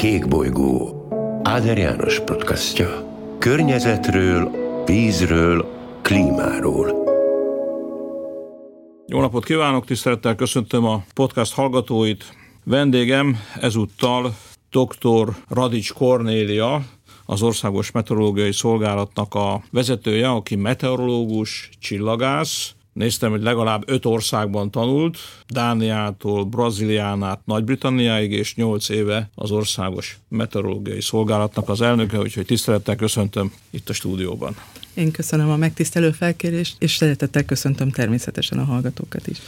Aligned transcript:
Kék 0.00 0.28
bolygó 0.28 1.06
Áder 1.42 1.78
János 1.78 2.20
podcastja. 2.20 3.16
Környezetről, 3.38 4.50
vízről, 4.86 5.66
klímáról. 6.02 7.04
Jó 9.06 9.20
napot 9.20 9.44
kívánok, 9.44 9.84
tisztelettel 9.84 10.34
köszöntöm 10.34 10.84
a 10.84 11.04
podcast 11.14 11.54
hallgatóit. 11.54 12.24
Vendégem 12.64 13.36
ezúttal 13.54 14.34
dr. 14.70 15.28
Radics 15.48 15.92
Kornélia, 15.92 16.82
az 17.26 17.42
Országos 17.42 17.90
Meteorológiai 17.90 18.52
Szolgálatnak 18.52 19.34
a 19.34 19.62
vezetője, 19.70 20.30
aki 20.30 20.56
meteorológus, 20.56 21.70
csillagász, 21.80 22.74
Néztem, 23.00 23.30
hogy 23.30 23.42
legalább 23.42 23.82
öt 23.86 24.04
országban 24.04 24.70
tanult, 24.70 25.18
Dániától, 25.48 26.44
Brazílián 26.44 27.22
át 27.22 27.40
Nagy-Britanniáig, 27.44 28.32
és 28.32 28.54
nyolc 28.54 28.88
éve 28.88 29.30
az 29.34 29.50
Országos 29.50 30.18
Meteorológiai 30.28 31.00
Szolgálatnak 31.00 31.68
az 31.68 31.80
elnöke, 31.80 32.18
úgyhogy 32.18 32.46
tisztelettel 32.46 32.96
köszöntöm 32.96 33.52
itt 33.70 33.88
a 33.88 33.92
stúdióban. 33.92 34.56
Én 34.94 35.10
köszönöm 35.10 35.50
a 35.50 35.56
megtisztelő 35.56 36.10
felkérést, 36.10 36.76
és 36.78 36.94
szeretettel 36.94 37.44
köszöntöm 37.44 37.90
természetesen 37.90 38.58
a 38.58 38.64
hallgatókat 38.64 39.26
is. 39.26 39.38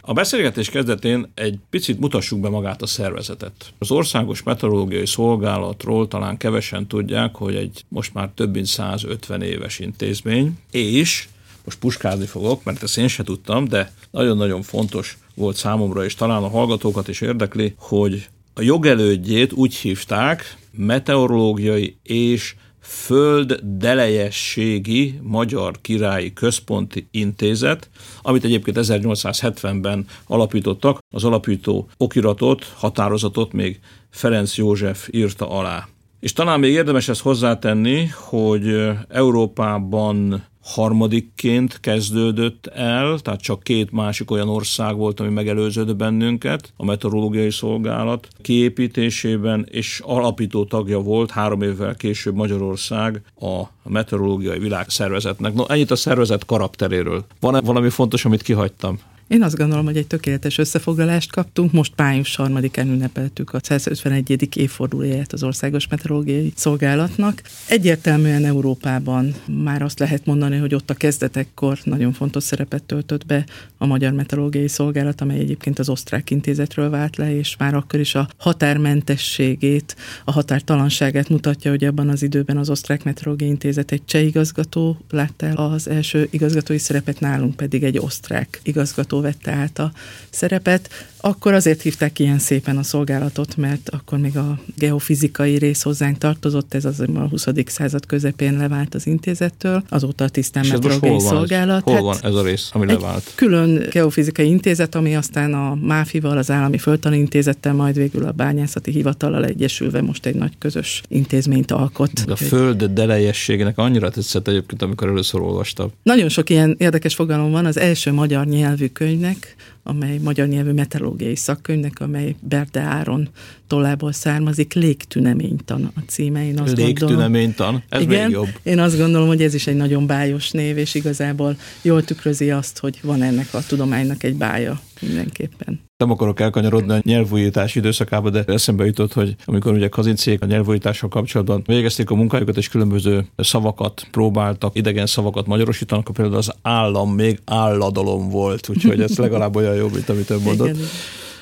A 0.00 0.12
beszélgetés 0.12 0.70
kezdetén 0.70 1.30
egy 1.34 1.58
picit 1.70 2.00
mutassuk 2.00 2.40
be 2.40 2.48
magát 2.48 2.82
a 2.82 2.86
szervezetet. 2.86 3.72
Az 3.78 3.90
Országos 3.90 4.42
Meteorológiai 4.42 5.06
Szolgálatról 5.06 6.08
talán 6.08 6.36
kevesen 6.36 6.86
tudják, 6.86 7.34
hogy 7.34 7.54
egy 7.54 7.84
most 7.88 8.14
már 8.14 8.30
több 8.34 8.54
mint 8.54 8.66
150 8.66 9.42
éves 9.42 9.78
intézmény, 9.78 10.58
és 10.70 11.28
most 11.70 11.82
puskázni 11.82 12.26
fogok, 12.26 12.64
mert 12.64 12.82
ezt 12.82 12.98
én 12.98 13.08
se 13.08 13.22
tudtam, 13.22 13.68
de 13.68 13.92
nagyon-nagyon 14.10 14.62
fontos 14.62 15.18
volt 15.34 15.56
számomra, 15.56 16.04
és 16.04 16.14
talán 16.14 16.42
a 16.42 16.48
hallgatókat 16.48 17.08
is 17.08 17.20
érdekli, 17.20 17.74
hogy 17.78 18.28
a 18.54 18.62
jogelődjét 18.62 19.52
úgy 19.52 19.74
hívták, 19.74 20.56
meteorológiai 20.72 21.96
és 22.02 22.54
Föld 22.80 23.60
Delejességi 23.62 25.18
Magyar 25.22 25.80
Királyi 25.80 26.32
Központi 26.32 27.08
Intézet, 27.10 27.90
amit 28.22 28.44
egyébként 28.44 28.78
1870-ben 28.80 30.06
alapítottak. 30.26 30.98
Az 31.14 31.24
alapító 31.24 31.88
okiratot, 31.96 32.64
határozatot 32.76 33.52
még 33.52 33.80
Ferenc 34.10 34.56
József 34.56 35.08
írta 35.10 35.50
alá. 35.50 35.88
És 36.20 36.32
talán 36.32 36.60
még 36.60 36.72
érdemes 36.72 37.08
ezt 37.08 37.20
hozzátenni, 37.20 38.06
hogy 38.06 38.88
Európában 39.08 40.48
harmadikként 40.74 41.80
kezdődött 41.80 42.66
el, 42.66 43.18
tehát 43.18 43.40
csak 43.40 43.62
két 43.62 43.90
másik 43.90 44.30
olyan 44.30 44.48
ország 44.48 44.96
volt, 44.96 45.20
ami 45.20 45.28
megelőzött 45.28 45.96
bennünket 45.96 46.72
a 46.76 46.84
meteorológiai 46.84 47.50
szolgálat 47.50 48.28
kiépítésében, 48.42 49.66
és 49.70 50.00
alapító 50.04 50.64
tagja 50.64 50.98
volt 50.98 51.30
három 51.30 51.62
évvel 51.62 51.94
később 51.94 52.34
Magyarország 52.34 53.22
a 53.40 53.62
meteorológiai 53.84 54.58
világszervezetnek. 54.58 55.54
No, 55.54 55.64
ennyit 55.68 55.90
a 55.90 55.96
szervezet 55.96 56.44
karakteréről. 56.44 57.24
Van-e 57.40 57.60
valami 57.60 57.88
fontos, 57.88 58.24
amit 58.24 58.42
kihagytam? 58.42 58.98
Én 59.30 59.42
azt 59.42 59.56
gondolom, 59.56 59.84
hogy 59.84 59.96
egy 59.96 60.06
tökéletes 60.06 60.58
összefoglalást 60.58 61.32
kaptunk. 61.32 61.72
Most 61.72 61.92
május 61.96 62.34
3-án 62.38 62.86
ünnepeltük 62.86 63.52
a 63.52 63.58
151. 63.62 64.56
évfordulóját 64.56 65.32
az 65.32 65.42
Országos 65.42 65.88
Meteorológiai 65.88 66.52
Szolgálatnak. 66.56 67.42
Egyértelműen 67.68 68.44
Európában 68.44 69.34
már 69.62 69.82
azt 69.82 69.98
lehet 69.98 70.26
mondani, 70.26 70.56
hogy 70.56 70.74
ott 70.74 70.90
a 70.90 70.94
kezdetekkor 70.94 71.78
nagyon 71.84 72.12
fontos 72.12 72.44
szerepet 72.44 72.82
töltött 72.82 73.26
be 73.26 73.44
a 73.78 73.86
Magyar 73.86 74.12
Meteorológiai 74.12 74.68
Szolgálat, 74.68 75.20
amely 75.20 75.38
egyébként 75.38 75.78
az 75.78 75.88
osztrák 75.88 76.30
intézetről 76.30 76.90
vált 76.90 77.16
le, 77.16 77.36
és 77.36 77.56
már 77.56 77.74
akkor 77.74 78.00
is 78.00 78.14
a 78.14 78.28
határmentességét, 78.36 79.96
a 80.24 80.32
határtalanságát 80.32 81.28
mutatja, 81.28 81.70
hogy 81.70 81.84
abban 81.84 82.08
az 82.08 82.22
időben 82.22 82.56
az 82.56 82.70
Osztrák 82.70 83.04
Meteorológiai 83.04 83.50
Intézet 83.50 83.92
egy 83.92 84.04
cseh 84.04 84.24
igazgató 84.24 84.98
látta 85.10 85.46
el 85.46 85.56
az 85.56 85.88
első 85.88 86.28
igazgatói 86.30 86.78
szerepet, 86.78 87.20
nálunk 87.20 87.56
pedig 87.56 87.82
egy 87.82 87.98
osztrák 87.98 88.60
igazgató 88.62 89.18
vette 89.20 89.52
át 89.52 89.78
a 89.78 89.92
szerepet. 90.30 91.08
Akkor 91.20 91.52
azért 91.52 91.82
hívták 91.82 92.18
ilyen 92.18 92.38
szépen 92.38 92.76
a 92.76 92.82
szolgálatot, 92.82 93.56
mert 93.56 93.88
akkor 93.90 94.18
még 94.18 94.36
a 94.36 94.58
geofizikai 94.76 95.58
rész 95.58 95.82
hozzánk 95.82 96.18
tartozott, 96.18 96.74
ez 96.74 96.84
az 96.84 97.00
a 97.00 97.28
20. 97.28 97.46
század 97.66 98.06
közepén 98.06 98.56
levált 98.56 98.94
az 98.94 99.06
intézettől, 99.06 99.82
azóta 99.88 100.24
a 100.24 100.28
tisztán 100.28 100.66
meteorológiai 100.66 101.20
szolgálat. 101.20 101.82
Hol 101.82 101.94
hát 101.94 102.02
van 102.02 102.16
ez 102.22 102.34
a 102.34 102.42
rész, 102.42 102.70
ami 102.72 102.86
levált? 102.86 103.32
Külön 103.34 103.86
geofizikai 103.90 104.48
intézet, 104.48 104.94
ami 104.94 105.16
aztán 105.16 105.54
a 105.54 105.74
MÁFI-val, 105.74 106.38
az 106.38 106.50
Állami 106.50 106.78
Földtani 106.78 107.18
Intézettel, 107.18 107.72
majd 107.72 107.94
végül 107.96 108.24
a 108.24 108.32
Bányászati 108.32 108.90
Hivatallal 108.90 109.44
egyesülve 109.44 110.00
most 110.02 110.26
egy 110.26 110.34
nagy 110.34 110.52
közös 110.58 111.02
intézményt 111.08 111.70
alkot. 111.70 112.24
De 112.24 112.32
a 112.32 112.36
föld 112.36 112.84
delejességének 112.84 113.78
annyira 113.78 114.10
tetszett 114.10 114.48
egyébként, 114.48 114.82
amikor 114.82 115.08
először 115.08 115.40
olvastam. 115.40 115.90
Nagyon 116.02 116.28
sok 116.28 116.50
ilyen 116.50 116.74
érdekes 116.78 117.14
fogalom 117.14 117.50
van. 117.50 117.66
Az 117.66 117.78
első 117.78 118.12
magyar 118.12 118.46
nyelvű 118.46 118.86
könyvnek 118.86 119.56
amely 119.82 120.18
magyar 120.18 120.46
nyelvű 120.46 120.70
meteorológiai 120.70 121.09
szakkönyvnek, 121.34 122.00
amely 122.00 122.34
Berde 122.40 122.80
Áron 122.80 123.28
tollából 123.70 124.12
származik, 124.12 124.74
légtüneménytan 124.74 125.92
a 125.96 126.00
címe. 126.06 126.46
Én 126.46 126.58
azt 126.58 126.76
légtüneménytan? 126.76 127.82
Ez 127.88 128.00
igen, 128.00 128.24
még 128.24 128.30
jobb. 128.30 128.48
Én 128.62 128.78
azt 128.78 128.98
gondolom, 128.98 129.26
hogy 129.26 129.42
ez 129.42 129.54
is 129.54 129.66
egy 129.66 129.76
nagyon 129.76 130.06
bájos 130.06 130.50
név, 130.50 130.78
és 130.78 130.94
igazából 130.94 131.56
jól 131.82 132.04
tükrözi 132.04 132.50
azt, 132.50 132.78
hogy 132.78 132.98
van 133.02 133.22
ennek 133.22 133.48
a 133.54 133.58
tudománynak 133.66 134.22
egy 134.22 134.34
bája 134.34 134.80
mindenképpen. 135.00 135.80
Nem 135.96 136.10
akarok 136.10 136.40
elkanyarodni 136.40 136.92
a 136.92 137.00
nyelvújítás 137.02 137.74
időszakába, 137.74 138.30
de 138.30 138.44
eszembe 138.46 138.84
jutott, 138.84 139.12
hogy 139.12 139.36
amikor 139.44 139.72
ugye 139.72 139.88
kazincék 139.88 140.42
a 140.42 140.46
nyelvújítással 140.46 141.08
kapcsolatban 141.08 141.62
végezték 141.66 142.10
a 142.10 142.14
munkájukat, 142.14 142.56
és 142.56 142.68
különböző 142.68 143.26
szavakat 143.36 144.06
próbáltak, 144.10 144.76
idegen 144.76 145.06
szavakat 145.06 145.46
magyarosítanak, 145.46 146.04
akkor 146.04 146.16
például 146.16 146.38
az 146.38 146.52
állam 146.62 147.14
még 147.14 147.40
álladalom 147.44 148.28
volt, 148.28 148.68
úgyhogy 148.68 149.00
ez 149.00 149.18
legalább 149.26 149.56
olyan 149.56 149.74
jó, 149.74 149.88
mint 149.88 150.08
amit 150.08 150.30
ön 150.30 150.40
mondott. 150.40 150.68
Igen. 150.68 150.86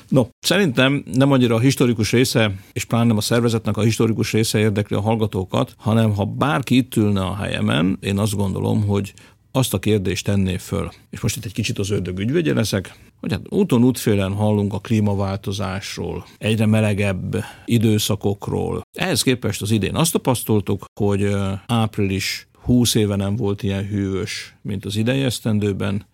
No, 0.09 0.27
szerintem 0.39 1.03
nem 1.13 1.31
annyira 1.31 1.55
a 1.55 1.59
historikus 1.59 2.11
része, 2.11 2.55
és 2.73 2.85
pláne 2.85 3.05
nem 3.05 3.17
a 3.17 3.21
szervezetnek 3.21 3.77
a 3.77 3.81
historikus 3.81 4.31
része 4.31 4.59
érdekli 4.59 4.95
a 4.95 5.01
hallgatókat, 5.01 5.73
hanem 5.77 6.15
ha 6.15 6.25
bárki 6.25 6.75
itt 6.75 6.95
ülne 6.95 7.21
a 7.21 7.35
helyemen, 7.35 7.97
én 8.01 8.17
azt 8.17 8.35
gondolom, 8.35 8.87
hogy 8.87 9.13
azt 9.51 9.73
a 9.73 9.79
kérdést 9.79 10.25
tenné 10.25 10.57
föl. 10.57 10.89
És 11.09 11.19
most 11.19 11.35
itt 11.35 11.45
egy 11.45 11.53
kicsit 11.53 11.79
az 11.79 11.89
ördög 11.89 12.19
ügyvédje 12.19 12.53
leszek, 12.53 12.95
hogy 13.19 13.31
hát 13.31 13.41
úton 13.49 13.83
útfélen 13.83 14.33
hallunk 14.33 14.73
a 14.73 14.79
klímaváltozásról, 14.79 16.25
egyre 16.37 16.65
melegebb 16.65 17.43
időszakokról. 17.65 18.81
Ehhez 18.97 19.21
képest 19.21 19.61
az 19.61 19.71
idén 19.71 19.95
azt 19.95 20.11
tapasztaltuk, 20.11 20.85
hogy 20.99 21.35
április 21.67 22.47
20 22.61 22.95
éve 22.95 23.15
nem 23.15 23.35
volt 23.35 23.63
ilyen 23.63 23.87
hűvös, 23.87 24.55
mint 24.61 24.85
az 24.85 24.95
idei 24.95 25.21
esztendőben, 25.21 26.05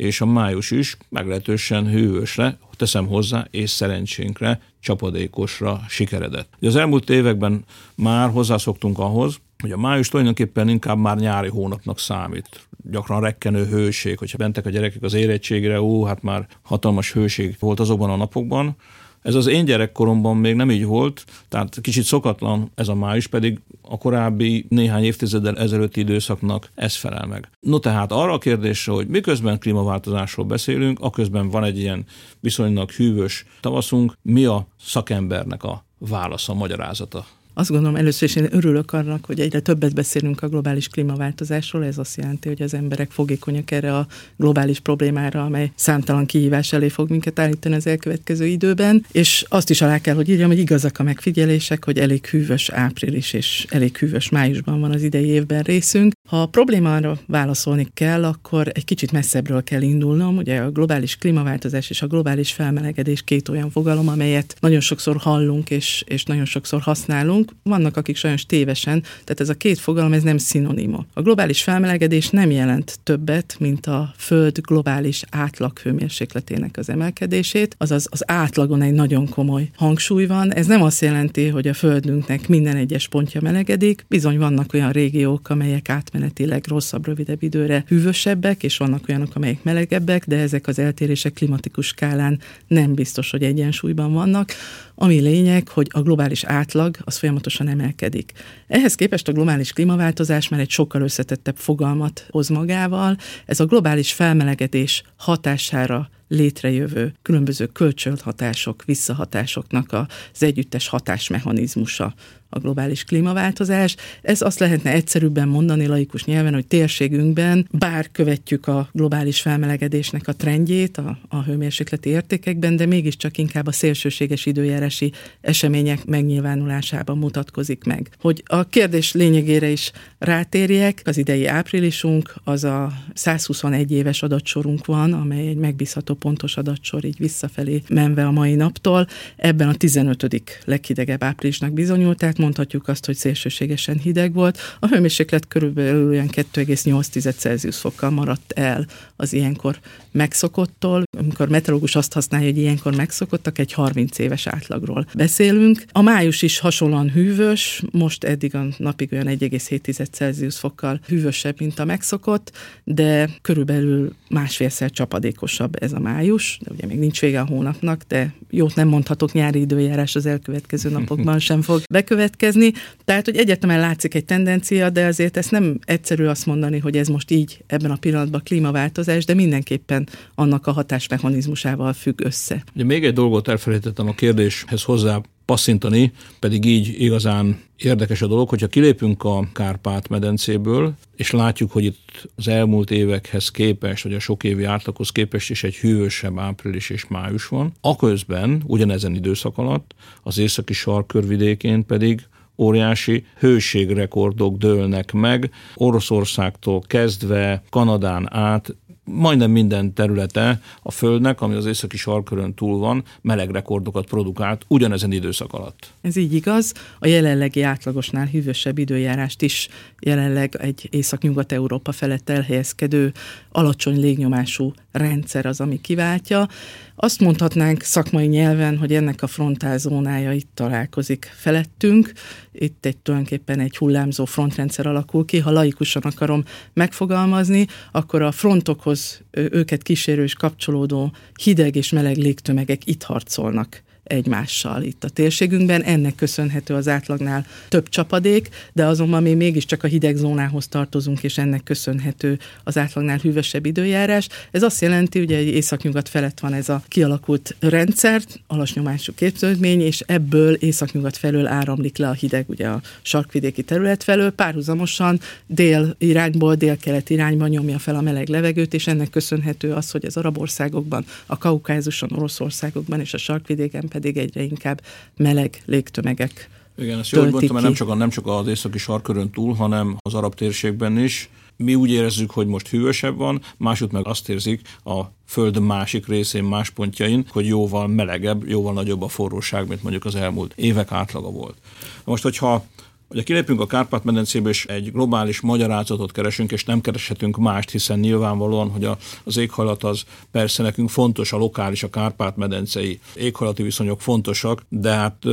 és 0.00 0.20
a 0.20 0.26
május 0.26 0.70
is 0.70 0.96
meglehetősen 1.08 1.86
hűvösre, 1.86 2.58
teszem 2.80 3.06
hozzá, 3.06 3.46
és 3.50 3.70
szerencsénkre 3.70 4.60
csapadékosra 4.80 5.80
sikeredett. 5.88 6.52
Az 6.60 6.76
elmúlt 6.76 7.10
években 7.10 7.64
már 7.94 8.30
hozzászoktunk 8.30 8.98
ahhoz, 8.98 9.40
hogy 9.58 9.72
a 9.72 9.76
május 9.76 10.08
tulajdonképpen 10.08 10.68
inkább 10.68 10.98
már 10.98 11.16
nyári 11.16 11.48
hónapnak 11.48 11.98
számít. 11.98 12.66
Gyakran 12.90 13.20
rekkenő 13.20 13.66
hőség, 13.66 14.18
hogyha 14.18 14.38
bentek 14.38 14.66
a 14.66 14.70
gyerekek 14.70 15.02
az 15.02 15.14
érettségre, 15.14 15.80
ó, 15.80 16.04
hát 16.04 16.22
már 16.22 16.46
hatalmas 16.62 17.12
hőség 17.12 17.56
volt 17.58 17.80
azokban 17.80 18.10
a 18.10 18.16
napokban. 18.16 18.76
Ez 19.22 19.34
az 19.34 19.46
én 19.46 19.64
gyerekkoromban 19.64 20.36
még 20.36 20.54
nem 20.54 20.70
így 20.70 20.84
volt, 20.84 21.24
tehát 21.48 21.78
kicsit 21.80 22.04
szokatlan 22.04 22.70
ez 22.74 22.88
a 22.88 22.94
május, 22.94 23.26
pedig 23.26 23.60
a 23.82 23.98
korábbi 23.98 24.66
néhány 24.68 25.04
évtizeddel 25.04 25.58
ezelőtti 25.58 26.00
időszaknak 26.00 26.70
ez 26.74 26.94
felel 26.94 27.26
meg. 27.26 27.48
No 27.60 27.78
tehát 27.78 28.12
arra 28.12 28.32
a 28.32 28.38
kérdésre, 28.38 28.92
hogy 28.92 29.06
miközben 29.06 29.58
klímaváltozásról 29.58 30.46
beszélünk, 30.46 31.00
aközben 31.00 31.48
van 31.50 31.64
egy 31.64 31.78
ilyen 31.78 32.04
viszonylag 32.40 32.90
hűvös 32.90 33.44
tavaszunk, 33.60 34.18
mi 34.22 34.44
a 34.44 34.66
szakembernek 34.80 35.62
a 35.62 35.84
válasza, 35.98 36.52
a 36.52 36.56
magyarázata 36.56 37.26
azt 37.60 37.70
gondolom 37.70 37.96
először 37.96 38.28
is 38.28 38.36
én 38.36 38.48
örülök 38.50 38.92
annak, 38.92 39.24
hogy 39.24 39.40
egyre 39.40 39.60
többet 39.60 39.94
beszélünk 39.94 40.42
a 40.42 40.48
globális 40.48 40.88
klímaváltozásról. 40.88 41.84
Ez 41.84 41.98
azt 41.98 42.16
jelenti, 42.16 42.48
hogy 42.48 42.62
az 42.62 42.74
emberek 42.74 43.10
fogékonyak 43.10 43.70
erre 43.70 43.96
a 43.96 44.06
globális 44.36 44.80
problémára, 44.80 45.44
amely 45.44 45.72
számtalan 45.74 46.26
kihívás 46.26 46.72
elé 46.72 46.88
fog 46.88 47.10
minket 47.10 47.38
állítani 47.38 47.74
az 47.74 47.86
elkövetkező 47.86 48.46
időben. 48.46 49.04
És 49.12 49.44
azt 49.48 49.70
is 49.70 49.82
alá 49.82 49.98
kell, 49.98 50.14
hogy 50.14 50.28
írjam, 50.28 50.48
hogy 50.48 50.58
igazak 50.58 50.98
a 50.98 51.02
megfigyelések, 51.02 51.84
hogy 51.84 51.98
elég 51.98 52.26
hűvös 52.26 52.68
április 52.68 53.32
és 53.32 53.66
elég 53.68 53.96
hűvös 53.96 54.28
májusban 54.28 54.80
van 54.80 54.92
az 54.92 55.02
idei 55.02 55.26
évben 55.26 55.62
részünk. 55.62 56.12
Ha 56.28 56.42
a 56.42 56.46
problémára 56.46 57.18
válaszolni 57.26 57.88
kell, 57.94 58.24
akkor 58.24 58.70
egy 58.72 58.84
kicsit 58.84 59.12
messzebbről 59.12 59.62
kell 59.64 59.82
indulnom. 59.82 60.36
Ugye 60.36 60.60
a 60.60 60.70
globális 60.70 61.16
klímaváltozás 61.16 61.90
és 61.90 62.02
a 62.02 62.06
globális 62.06 62.52
felmelegedés 62.52 63.22
két 63.22 63.48
olyan 63.48 63.70
fogalom, 63.70 64.08
amelyet 64.08 64.56
nagyon 64.60 64.80
sokszor 64.80 65.16
hallunk 65.16 65.70
és, 65.70 66.04
és 66.06 66.24
nagyon 66.24 66.44
sokszor 66.44 66.80
használunk 66.80 67.49
vannak 67.62 67.96
akik 67.96 68.16
sajnos 68.16 68.46
tévesen, 68.46 69.00
tehát 69.00 69.40
ez 69.40 69.48
a 69.48 69.54
két 69.54 69.78
fogalom, 69.78 70.12
ez 70.12 70.22
nem 70.22 70.38
szinonima. 70.38 71.06
A 71.14 71.22
globális 71.22 71.62
felmelegedés 71.62 72.28
nem 72.28 72.50
jelent 72.50 72.98
többet, 73.02 73.56
mint 73.58 73.86
a 73.86 74.12
Föld 74.16 74.58
globális 74.60 75.24
átlag 75.30 75.78
hőmérsékletének 75.78 76.76
az 76.76 76.88
emelkedését, 76.88 77.74
azaz 77.78 78.06
az 78.10 78.30
átlagon 78.30 78.82
egy 78.82 78.92
nagyon 78.92 79.28
komoly 79.28 79.70
hangsúly 79.76 80.26
van. 80.26 80.54
Ez 80.54 80.66
nem 80.66 80.82
azt 80.82 81.00
jelenti, 81.00 81.48
hogy 81.48 81.68
a 81.68 81.74
Földünknek 81.74 82.48
minden 82.48 82.76
egyes 82.76 83.08
pontja 83.08 83.40
melegedik, 83.40 84.04
bizony 84.08 84.38
vannak 84.38 84.74
olyan 84.74 84.92
régiók, 84.92 85.48
amelyek 85.48 85.88
átmenetileg 85.88 86.64
rosszabb, 86.68 87.06
rövidebb 87.06 87.42
időre 87.42 87.84
hűvösebbek, 87.88 88.62
és 88.62 88.76
vannak 88.76 89.04
olyanok, 89.08 89.34
amelyek 89.34 89.62
melegebbek, 89.62 90.26
de 90.26 90.36
ezek 90.36 90.66
az 90.66 90.78
eltérések 90.78 91.32
klimatikus 91.32 91.86
skálán 91.86 92.38
nem 92.66 92.94
biztos, 92.94 93.30
hogy 93.30 93.42
egyensúlyban 93.42 94.12
vannak. 94.12 94.52
Ami 95.02 95.20
lényeg, 95.20 95.68
hogy 95.68 95.86
a 95.90 96.02
globális 96.02 96.44
átlag 96.44 96.96
az 97.04 97.18
folyamatosan 97.18 97.68
emelkedik. 97.68 98.32
Ehhez 98.66 98.94
képest 98.94 99.28
a 99.28 99.32
globális 99.32 99.72
klímaváltozás 99.72 100.48
már 100.48 100.60
egy 100.60 100.70
sokkal 100.70 101.02
összetettebb 101.02 101.56
fogalmat 101.56 102.26
hoz 102.30 102.48
magával. 102.48 103.16
Ez 103.46 103.60
a 103.60 103.64
globális 103.64 104.12
felmelegedés 104.12 105.02
hatására 105.16 106.10
létrejövő 106.30 107.14
különböző 107.22 107.66
kölcsönhatások, 107.66 108.84
visszahatásoknak 108.84 109.92
az 109.92 110.42
együttes 110.42 110.88
hatásmechanizmusa 110.88 112.14
a 112.50 112.58
globális 112.58 113.04
klímaváltozás. 113.04 113.96
Ez 114.22 114.42
azt 114.42 114.58
lehetne 114.58 114.92
egyszerűbben 114.92 115.48
mondani 115.48 115.86
laikus 115.86 116.24
nyelven, 116.24 116.54
hogy 116.54 116.66
térségünkben 116.66 117.68
bár 117.70 118.10
követjük 118.12 118.66
a 118.66 118.88
globális 118.92 119.40
felmelegedésnek 119.40 120.28
a 120.28 120.32
trendjét 120.32 120.96
a, 120.96 121.18
a 121.28 121.42
hőmérsékleti 121.42 122.08
értékekben, 122.08 122.76
de 122.76 122.86
mégiscsak 122.86 123.38
inkább 123.38 123.66
a 123.66 123.72
szélsőséges 123.72 124.46
időjárási 124.46 125.12
események 125.40 126.04
megnyilvánulásában 126.04 127.18
mutatkozik 127.18 127.84
meg. 127.84 128.10
Hogy 128.20 128.42
a 128.46 128.64
kérdés 128.64 129.12
lényegére 129.12 129.68
is 129.68 129.92
rátérjek, 130.18 131.02
az 131.04 131.16
idei 131.16 131.46
áprilisunk, 131.46 132.34
az 132.44 132.64
a 132.64 132.92
121 133.14 133.92
éves 133.92 134.22
adatsorunk 134.22 134.86
van, 134.86 135.12
amely 135.12 135.48
egy 135.48 135.56
megbízható 135.56 136.14
pontos 136.20 136.56
adatsor 136.56 137.04
így 137.04 137.18
visszafelé 137.18 137.82
menve 137.88 138.26
a 138.26 138.30
mai 138.30 138.54
naptól. 138.54 139.06
Ebben 139.36 139.68
a 139.68 139.74
15. 139.74 140.42
leghidegebb 140.64 141.22
áprilisnak 141.22 141.72
bizonyult, 141.72 142.18
tehát 142.18 142.38
mondhatjuk 142.38 142.88
azt, 142.88 143.06
hogy 143.06 143.16
szélsőségesen 143.16 143.98
hideg 143.98 144.32
volt. 144.32 144.58
A 144.80 144.86
hőmérséklet 144.86 145.48
körülbelül 145.48 146.08
olyan 146.08 146.28
2,8 146.28 147.36
Celsius 147.36 147.76
fokkal 147.76 148.10
maradt 148.10 148.52
el 148.52 148.86
az 149.16 149.32
ilyenkor 149.32 149.78
megszokottól. 150.12 151.02
Amikor 151.18 151.48
meteorológus 151.48 151.96
azt 151.96 152.12
használja, 152.12 152.46
hogy 152.46 152.58
ilyenkor 152.58 152.96
megszokottak, 152.96 153.58
egy 153.58 153.72
30 153.72 154.18
éves 154.18 154.46
átlagról 154.46 155.06
beszélünk. 155.14 155.84
A 155.92 156.00
május 156.00 156.42
is 156.42 156.58
hasonlóan 156.58 157.10
hűvös, 157.10 157.82
most 157.92 158.24
eddig 158.24 158.54
a 158.54 158.66
napig 158.76 159.12
olyan 159.12 159.26
1,7 159.26 160.10
Celsius 160.10 160.58
fokkal 160.58 161.00
hűvösebb, 161.06 161.54
mint 161.58 161.78
a 161.78 161.84
megszokott, 161.84 162.52
de 162.84 163.30
körülbelül 163.42 164.12
másfélszer 164.28 164.90
csapadékosabb 164.90 165.82
ez 165.82 165.92
a 165.92 166.00
május, 166.12 166.58
de 166.62 166.70
ugye 166.74 166.86
még 166.86 166.98
nincs 166.98 167.20
vége 167.20 167.40
a 167.40 167.46
hónapnak, 167.46 168.02
de 168.08 168.34
jót 168.50 168.74
nem 168.74 168.88
mondhatok, 168.88 169.32
nyári 169.32 169.60
időjárás 169.60 170.16
az 170.16 170.26
elkövetkező 170.26 170.90
napokban 170.90 171.38
sem 171.48 171.62
fog 171.62 171.82
bekövetkezni. 171.90 172.72
Tehát, 173.04 173.24
hogy 173.24 173.36
egyértelműen 173.36 173.80
látszik 173.80 174.14
egy 174.14 174.24
tendencia, 174.24 174.90
de 174.90 175.04
azért 175.04 175.36
ezt 175.36 175.50
nem 175.50 175.78
egyszerű 175.84 176.24
azt 176.24 176.46
mondani, 176.46 176.78
hogy 176.78 176.96
ez 176.96 177.08
most 177.08 177.30
így 177.30 177.64
ebben 177.66 177.90
a 177.90 177.96
pillanatban 177.96 178.40
klímaváltozás, 178.44 179.24
de 179.24 179.34
mindenképpen 179.34 180.08
annak 180.34 180.66
a 180.66 180.72
hatásmechanizmusával 180.72 181.92
függ 181.92 182.20
össze. 182.24 182.64
Ugye 182.74 182.84
még 182.84 183.04
egy 183.04 183.12
dolgot 183.12 183.48
elfelejtettem 183.48 184.08
a 184.08 184.14
kérdéshez 184.14 184.82
hozzá 184.82 185.20
passzintani, 185.50 186.12
pedig 186.38 186.64
így 186.64 187.00
igazán 187.02 187.60
érdekes 187.76 188.22
a 188.22 188.26
dolog, 188.26 188.48
hogyha 188.48 188.66
kilépünk 188.66 189.24
a 189.24 189.48
Kárpát-medencéből, 189.52 190.92
és 191.16 191.30
látjuk, 191.30 191.72
hogy 191.72 191.84
itt 191.84 192.28
az 192.36 192.48
elmúlt 192.48 192.90
évekhez 192.90 193.50
képest, 193.50 194.02
vagy 194.02 194.14
a 194.14 194.18
sok 194.18 194.44
évi 194.44 194.64
átlaghoz 194.64 195.10
képest 195.10 195.50
is 195.50 195.64
egy 195.64 195.76
hűvösebb 195.76 196.38
április 196.38 196.90
és 196.90 197.06
május 197.08 197.46
van, 197.46 197.72
aközben 197.80 198.62
ugyanezen 198.66 199.14
időszak 199.14 199.58
alatt 199.58 199.94
az 200.22 200.38
északi 200.38 200.72
sarkörvidékén 200.72 201.86
pedig 201.86 202.26
óriási 202.56 203.24
hőségrekordok 203.38 204.56
dőlnek 204.56 205.12
meg, 205.12 205.50
Oroszországtól 205.74 206.80
kezdve 206.86 207.62
Kanadán 207.70 208.34
át 208.34 208.74
majdnem 209.12 209.50
minden 209.50 209.94
területe 209.94 210.60
a 210.82 210.90
Földnek, 210.90 211.40
ami 211.40 211.54
az 211.54 211.66
északi 211.66 211.96
sarkörön 211.96 212.54
túl 212.54 212.78
van, 212.78 213.04
meleg 213.20 213.50
rekordokat 213.50 214.06
produkált 214.06 214.64
ugyanezen 214.68 215.12
időszak 215.12 215.52
alatt. 215.52 215.92
Ez 216.00 216.16
így 216.16 216.34
igaz. 216.34 216.72
A 216.98 217.06
jelenlegi 217.06 217.62
átlagosnál 217.62 218.26
hűvösebb 218.26 218.78
időjárást 218.78 219.42
is 219.42 219.68
jelenleg 220.00 220.56
egy 220.58 220.88
észak-nyugat-európa 220.90 221.92
felett 221.92 222.28
elhelyezkedő 222.28 223.12
alacsony 223.52 224.00
légnyomású 224.00 224.72
rendszer 224.92 225.46
az, 225.46 225.60
ami 225.60 225.80
kiváltja. 225.80 226.48
Azt 226.94 227.20
mondhatnánk 227.20 227.82
szakmai 227.82 228.26
nyelven, 228.26 228.78
hogy 228.78 228.94
ennek 228.94 229.22
a 229.22 229.26
frontálzónája 229.26 230.32
itt 230.32 230.50
találkozik 230.54 231.32
felettünk. 231.34 232.12
Itt 232.52 232.86
egy 232.86 232.96
tulajdonképpen 232.96 233.60
egy 233.60 233.76
hullámzó 233.76 234.24
frontrendszer 234.24 234.86
alakul 234.86 235.24
ki. 235.24 235.38
Ha 235.38 235.50
laikusan 235.50 236.02
akarom 236.02 236.44
megfogalmazni, 236.72 237.66
akkor 237.92 238.22
a 238.22 238.32
frontokhoz 238.32 239.22
őket 239.30 239.82
kísérő 239.82 240.22
és 240.22 240.34
kapcsolódó 240.34 241.12
hideg 241.42 241.76
és 241.76 241.90
meleg 241.90 242.16
légtömegek 242.16 242.86
itt 242.86 243.02
harcolnak 243.02 243.82
egymással 244.10 244.82
itt 244.82 245.04
a 245.04 245.08
térségünkben. 245.08 245.82
Ennek 245.82 246.14
köszönhető 246.14 246.74
az 246.74 246.88
átlagnál 246.88 247.46
több 247.68 247.88
csapadék, 247.88 248.48
de 248.72 248.84
azonban 248.84 249.22
mi 249.22 249.34
mégiscsak 249.34 249.82
a 249.82 249.86
hideg 249.86 250.16
zónához 250.16 250.68
tartozunk, 250.68 251.22
és 251.22 251.38
ennek 251.38 251.62
köszönhető 251.62 252.38
az 252.64 252.78
átlagnál 252.78 253.18
hűvösebb 253.18 253.66
időjárás. 253.66 254.28
Ez 254.50 254.62
azt 254.62 254.80
jelenti, 254.80 255.18
hogy 255.18 255.32
egy 255.32 255.46
északnyugat 255.46 256.08
felett 256.08 256.40
van 256.40 256.52
ez 256.52 256.68
a 256.68 256.82
kialakult 256.88 257.56
rendszer, 257.60 258.22
alasnyomású 258.46 259.12
képződmény, 259.14 259.80
és 259.80 260.00
ebből 260.06 260.54
északnyugat 260.54 261.16
felől 261.16 261.46
áramlik 261.46 261.98
le 261.98 262.08
a 262.08 262.12
hideg, 262.12 262.44
ugye 262.48 262.68
a 262.68 262.80
sarkvidéki 263.02 263.62
terület 263.62 264.02
felől, 264.02 264.30
párhuzamosan 264.30 265.20
dél 265.46 265.94
irányból, 265.98 266.54
dél-kelet 266.54 267.10
irányba 267.10 267.46
nyomja 267.46 267.78
fel 267.78 267.94
a 267.94 268.00
meleg 268.00 268.28
levegőt, 268.28 268.74
és 268.74 268.86
ennek 268.86 269.10
köszönhető 269.10 269.72
az, 269.72 269.90
hogy 269.90 270.04
az 270.04 270.16
arab 270.16 270.38
országokban, 270.38 271.04
a 271.26 271.38
Kaukázuson, 271.38 272.12
Oroszországokban 272.12 273.00
és 273.00 273.14
a 273.14 273.18
sarkvidéken 273.18 273.88
pedig 273.88 273.99
egyre 274.04 274.42
inkább 274.42 274.82
meleg 275.16 275.62
légtömegek 275.66 276.48
igen, 276.80 276.98
ezt 276.98 277.10
jól 277.10 277.30
mondtam, 277.30 277.52
mert 277.52 277.64
nem 277.64 277.74
csak, 277.74 277.88
a, 277.88 277.94
nem 277.94 278.08
csak 278.08 278.26
az 278.26 278.46
északi 278.46 278.78
sarkörön 278.78 279.30
túl, 279.30 279.54
hanem 279.54 279.96
az 280.00 280.14
arab 280.14 280.34
térségben 280.34 280.98
is. 280.98 281.28
Mi 281.56 281.74
úgy 281.74 281.90
érezzük, 281.90 282.30
hogy 282.30 282.46
most 282.46 282.68
hűvösebb 282.68 283.16
van, 283.16 283.40
másút 283.56 283.92
meg 283.92 284.06
azt 284.06 284.28
érzik 284.28 284.60
a 284.84 285.00
föld 285.26 285.60
másik 285.60 286.06
részén, 286.06 286.44
más 286.44 286.70
pontjain, 286.70 287.26
hogy 287.30 287.46
jóval 287.46 287.86
melegebb, 287.86 288.48
jóval 288.48 288.72
nagyobb 288.72 289.02
a 289.02 289.08
forróság, 289.08 289.68
mint 289.68 289.82
mondjuk 289.82 290.04
az 290.04 290.14
elmúlt 290.14 290.52
évek 290.56 290.92
átlaga 290.92 291.30
volt. 291.30 291.56
Most, 292.04 292.22
hogyha 292.22 292.64
Ugye 293.10 293.22
kilépünk 293.22 293.60
a 293.60 293.66
Kárpát-medencébe, 293.66 294.48
és 294.48 294.66
egy 294.66 294.92
globális 294.92 295.40
magyarázatot 295.40 296.12
keresünk, 296.12 296.52
és 296.52 296.64
nem 296.64 296.80
kereshetünk 296.80 297.36
mást, 297.36 297.70
hiszen 297.70 297.98
nyilvánvalóan, 297.98 298.70
hogy 298.70 298.84
a, 298.84 298.98
az 299.24 299.36
éghajlat 299.36 299.82
az 299.82 300.02
persze 300.30 300.62
nekünk 300.62 300.90
fontos, 300.90 301.32
a 301.32 301.36
lokális, 301.36 301.82
a 301.82 301.90
Kárpát-medencei 301.90 303.00
éghajlati 303.14 303.62
viszonyok 303.62 304.00
fontosak, 304.00 304.62
de 304.68 304.90
hát 304.90 305.24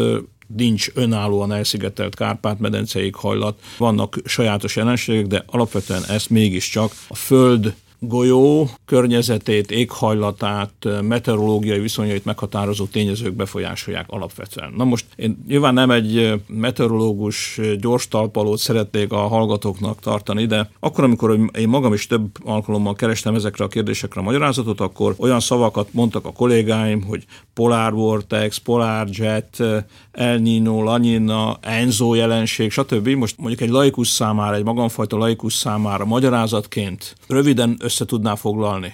nincs 0.56 0.88
önállóan 0.94 1.52
elszigetelt 1.52 2.16
Kárpát-medence 2.16 3.00
éghajlat, 3.00 3.60
vannak 3.78 4.18
sajátos 4.26 4.76
jelenségek, 4.76 5.28
de 5.28 5.44
alapvetően 5.48 6.04
ezt 6.06 6.30
mégiscsak 6.30 6.92
a 7.08 7.16
Föld 7.16 7.76
golyó 8.00 8.70
környezetét, 8.86 9.72
éghajlatát, 9.72 10.72
meteorológiai 11.02 11.80
viszonyait 11.80 12.26
meghatározó 12.26 12.86
tényezők 12.86 13.34
befolyásolják 13.34 14.06
alapvetően. 14.10 14.74
Na 14.78 14.84
most 14.84 15.06
én 15.16 15.44
nyilván 15.48 15.74
nem 15.74 15.92
egy 15.92 16.42
meteorológus 16.48 17.60
gyors 17.80 18.08
talpalót 18.08 18.60
szeretnék 18.60 19.12
a 19.12 19.28
hallgatóknak 19.28 20.00
tartani, 20.00 20.46
de 20.46 20.70
akkor, 20.80 21.04
amikor 21.04 21.40
én 21.58 21.68
magam 21.68 21.94
is 21.94 22.08
több 22.08 22.30
alkalommal 22.44 22.94
kerestem 22.94 23.36
ezekre 23.36 23.64
a 23.64 23.68
kérdésekre 23.68 24.22
a 24.22 24.24
magyarázatot, 24.24 24.80
akkor 24.80 25.16
olyan 25.18 25.40
szavakat 25.40 25.88
mondtak 25.92 26.26
a 26.26 26.32
kollégáim, 26.32 27.04
hogy 27.04 27.26
polar 27.54 27.94
vortex, 27.94 28.58
polar 28.58 29.08
jet, 29.10 29.64
El 30.12 30.38
Nino, 30.38 30.84
La 30.84 30.98
Nina, 30.98 31.58
Enzo 31.62 32.14
jelenség, 32.14 32.72
stb. 32.72 33.08
Most 33.08 33.38
mondjuk 33.38 33.62
egy 33.62 33.70
laikus 33.70 34.08
számára, 34.08 34.56
egy 34.56 34.64
magamfajta 34.64 35.18
laikus 35.18 35.54
számára 35.54 36.06
magyarázatként 36.06 37.16
röviden 37.28 37.78
össze 37.88 38.06
tudná 38.06 38.36
foglalni? 38.36 38.94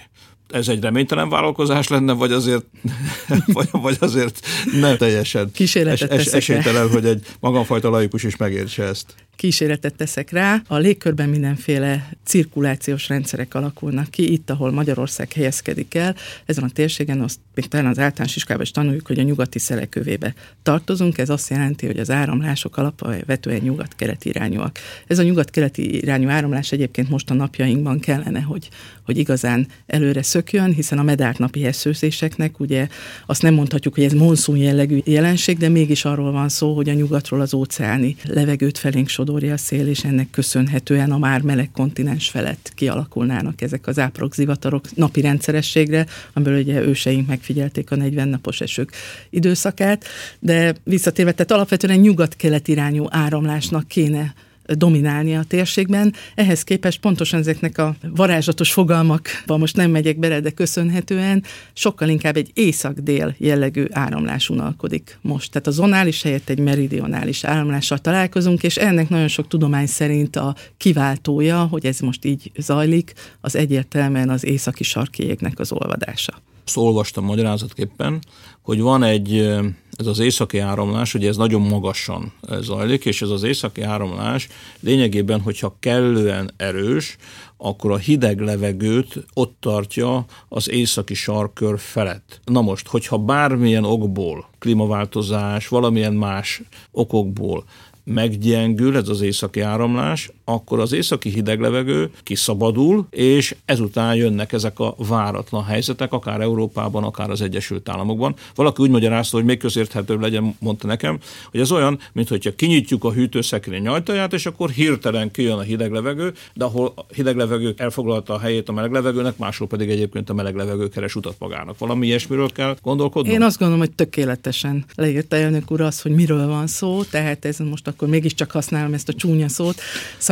Ez 0.50 0.68
egy 0.68 0.80
reménytelen 0.80 1.28
vállalkozás 1.28 1.88
lenne, 1.88 2.12
vagy 2.12 2.32
azért, 2.32 2.64
vagy, 3.56 3.68
vagy 3.70 3.96
azért 4.00 4.46
nem 4.80 4.96
teljesen 4.96 5.50
es, 5.58 6.02
es, 6.02 6.26
esélytelen, 6.26 6.90
hogy 6.90 7.06
egy 7.06 7.26
magamfajta 7.40 7.90
laikus 7.90 8.22
is 8.22 8.36
megértse 8.36 8.82
ezt? 8.82 9.14
Kísérletet 9.36 9.94
teszek 9.94 10.30
rá, 10.30 10.62
a 10.66 10.76
légkörben 10.76 11.28
mindenféle 11.28 12.08
cirkulációs 12.24 13.08
rendszerek 13.08 13.54
alakulnak 13.54 14.10
ki, 14.10 14.32
itt, 14.32 14.50
ahol 14.50 14.70
Magyarország 14.70 15.32
helyezkedik 15.32 15.94
el, 15.94 16.16
ezen 16.46 16.64
a 16.64 16.70
térségen 16.70 17.20
azt 17.20 17.38
még 17.54 17.68
talán 17.68 17.86
az 17.86 17.98
általános 17.98 18.36
iskában 18.36 18.62
is 18.62 18.70
tanuljuk, 18.70 19.06
hogy 19.06 19.18
a 19.18 19.22
nyugati 19.22 19.58
szelekövébe 19.58 20.34
tartozunk, 20.62 21.18
ez 21.18 21.28
azt 21.28 21.50
jelenti, 21.50 21.86
hogy 21.86 21.98
az 21.98 22.10
áramlások 22.10 22.76
alapvetően 22.76 23.60
nyugat-keleti 23.60 24.28
irányúak. 24.28 24.78
Ez 25.06 25.18
a 25.18 25.22
nyugat-keleti 25.22 25.96
irányú 25.96 26.28
áramlás 26.28 26.72
egyébként 26.72 27.08
most 27.08 27.30
a 27.30 27.34
napjainkban 27.34 28.00
kellene, 28.00 28.40
hogy, 28.40 28.68
hogy 29.04 29.18
igazán 29.18 29.66
előre 29.86 30.22
szökjön, 30.22 30.72
hiszen 30.72 30.98
a 30.98 31.02
medárt 31.02 31.38
napi 31.38 31.64
eszőzéseknek 31.64 32.60
ugye 32.60 32.88
azt 33.26 33.42
nem 33.42 33.54
mondhatjuk, 33.54 33.94
hogy 33.94 34.04
ez 34.04 34.12
monszún 34.12 34.56
jellegű 34.56 35.00
jelenség, 35.04 35.58
de 35.58 35.68
mégis 35.68 36.04
arról 36.04 36.32
van 36.32 36.48
szó, 36.48 36.74
hogy 36.74 36.88
a 36.88 36.92
nyugatról 36.92 37.40
az 37.40 37.54
óceáni 37.54 38.16
levegőt 38.24 38.78
felénk 38.78 39.08
sodorja 39.24 39.52
a 39.52 39.56
szél, 39.56 39.86
és 39.88 40.04
ennek 40.04 40.30
köszönhetően 40.30 41.12
a 41.12 41.18
már 41.18 41.40
meleg 41.40 41.70
kontinens 41.72 42.28
felett 42.28 42.72
kialakulnának 42.74 43.60
ezek 43.60 43.86
az 43.86 43.98
áprok 43.98 44.34
zivatarok 44.34 44.96
napi 44.96 45.20
rendszerességre, 45.20 46.06
amiből 46.32 46.58
ugye 46.58 46.82
őseink 46.82 47.26
megfigyelték 47.26 47.90
a 47.90 47.96
40 47.96 48.28
napos 48.28 48.60
esők 48.60 48.92
időszakát, 49.30 50.04
de 50.38 50.74
visszatérve, 50.82 51.32
tehát 51.32 51.50
alapvetően 51.50 51.98
nyugat-kelet 51.98 52.68
irányú 52.68 53.06
áramlásnak 53.08 53.88
kéne 53.88 54.34
dominálni 54.66 55.36
a 55.36 55.42
térségben. 55.42 56.14
Ehhez 56.34 56.62
képest 56.62 57.00
pontosan 57.00 57.40
ezeknek 57.40 57.78
a 57.78 57.96
varázslatos 58.16 58.72
fogalmakba 58.72 59.56
most 59.56 59.76
nem 59.76 59.90
megyek 59.90 60.18
bele, 60.18 60.40
de 60.40 60.50
köszönhetően 60.50 61.44
sokkal 61.72 62.08
inkább 62.08 62.36
egy 62.36 62.50
észak-dél 62.54 63.34
jellegű 63.38 63.84
áramlás 63.90 64.48
unalkodik 64.48 65.18
most. 65.20 65.50
Tehát 65.50 65.66
a 65.66 65.70
zonális 65.70 66.22
helyett 66.22 66.48
egy 66.48 66.58
meridionális 66.58 67.44
áramlással 67.44 67.98
találkozunk, 67.98 68.62
és 68.62 68.76
ennek 68.76 69.08
nagyon 69.08 69.28
sok 69.28 69.48
tudomány 69.48 69.86
szerint 69.86 70.36
a 70.36 70.54
kiváltója, 70.76 71.64
hogy 71.64 71.86
ez 71.86 71.98
most 71.98 72.24
így 72.24 72.50
zajlik, 72.56 73.12
az 73.40 73.56
egyértelműen 73.56 74.30
az 74.30 74.44
északi 74.44 74.84
sarki 74.84 75.36
az 75.56 75.72
olvadása. 75.72 76.32
Azt 76.66 76.76
olvastam 76.76 77.24
magyarázatképpen, 77.24 78.18
hogy 78.62 78.80
van 78.80 79.02
egy, 79.02 79.48
ez 79.96 80.06
az 80.06 80.18
északi 80.18 80.58
áramlás, 80.58 81.14
ugye 81.14 81.28
ez 81.28 81.36
nagyon 81.36 81.60
magasan 81.60 82.32
zajlik, 82.60 83.04
és 83.04 83.22
ez 83.22 83.28
az 83.28 83.42
északi 83.42 83.82
áramlás 83.82 84.48
lényegében, 84.80 85.40
hogyha 85.40 85.76
kellően 85.80 86.50
erős, 86.56 87.16
akkor 87.56 87.90
a 87.90 87.96
hideg 87.96 88.40
levegőt 88.40 89.26
ott 89.34 89.56
tartja 89.60 90.24
az 90.48 90.70
északi 90.70 91.14
sarkör 91.14 91.78
felett. 91.78 92.40
Na 92.44 92.60
most, 92.60 92.88
hogyha 92.88 93.18
bármilyen 93.18 93.84
okból, 93.84 94.48
klímaváltozás, 94.58 95.68
valamilyen 95.68 96.14
más 96.14 96.62
okokból 96.90 97.64
meggyengül 98.04 98.96
ez 98.96 99.08
az 99.08 99.20
északi 99.20 99.60
áramlás, 99.60 100.30
akkor 100.44 100.80
az 100.80 100.92
északi 100.92 101.28
hideg 101.28 101.60
levegő 101.60 102.10
kiszabadul, 102.22 103.06
és 103.10 103.54
ezután 103.64 104.14
jönnek 104.14 104.52
ezek 104.52 104.78
a 104.78 104.94
váratlan 105.08 105.64
helyzetek, 105.64 106.12
akár 106.12 106.40
Európában, 106.40 107.04
akár 107.04 107.30
az 107.30 107.40
Egyesült 107.40 107.88
Államokban. 107.88 108.34
Valaki 108.54 108.82
úgy 108.82 108.90
magyarázta, 108.90 109.36
hogy 109.36 109.46
még 109.46 109.58
közérthetőbb 109.58 110.20
legyen, 110.20 110.56
mondta 110.58 110.86
nekem, 110.86 111.18
hogy 111.50 111.60
ez 111.60 111.72
olyan, 111.72 111.98
mintha 112.12 112.36
kinyitjuk 112.56 113.04
a 113.04 113.12
hűtőszekrény 113.12 113.86
ajtaját, 113.86 114.32
és 114.32 114.46
akkor 114.46 114.70
hirtelen 114.70 115.30
kijön 115.30 115.58
a 115.58 115.62
hideg 115.62 115.92
levegő, 115.92 116.32
de 116.54 116.64
ahol 116.64 116.92
a 116.96 117.04
hideg 117.14 117.36
levegő 117.36 117.74
elfoglalta 117.76 118.34
a 118.34 118.38
helyét 118.38 118.68
a 118.68 118.72
meleg 118.72 118.92
levegőnek, 118.92 119.36
máshol 119.36 119.66
pedig 119.66 119.90
egyébként 119.90 120.30
a 120.30 120.34
meleg 120.34 120.54
levegő 120.54 120.88
keres 120.88 121.14
utat 121.14 121.36
magának. 121.38 121.78
Valami 121.78 122.06
ilyesmiről 122.06 122.48
kell 122.48 122.76
gondolkodni? 122.82 123.32
Én 123.32 123.42
azt 123.42 123.58
gondolom, 123.58 123.84
hogy 123.84 123.94
tökéletesen 123.94 124.84
leírta 124.94 125.36
elnök 125.36 125.70
úr 125.70 125.80
az, 125.80 126.00
hogy 126.00 126.12
miről 126.12 126.46
van 126.46 126.66
szó, 126.66 127.02
tehát 127.02 127.44
ez 127.44 127.58
most 127.58 127.88
akkor 127.88 128.08
mégiscsak 128.08 128.50
használom 128.50 128.94
ezt 128.94 129.08
a 129.08 129.12
csúnya 129.12 129.48
szót, 129.48 129.80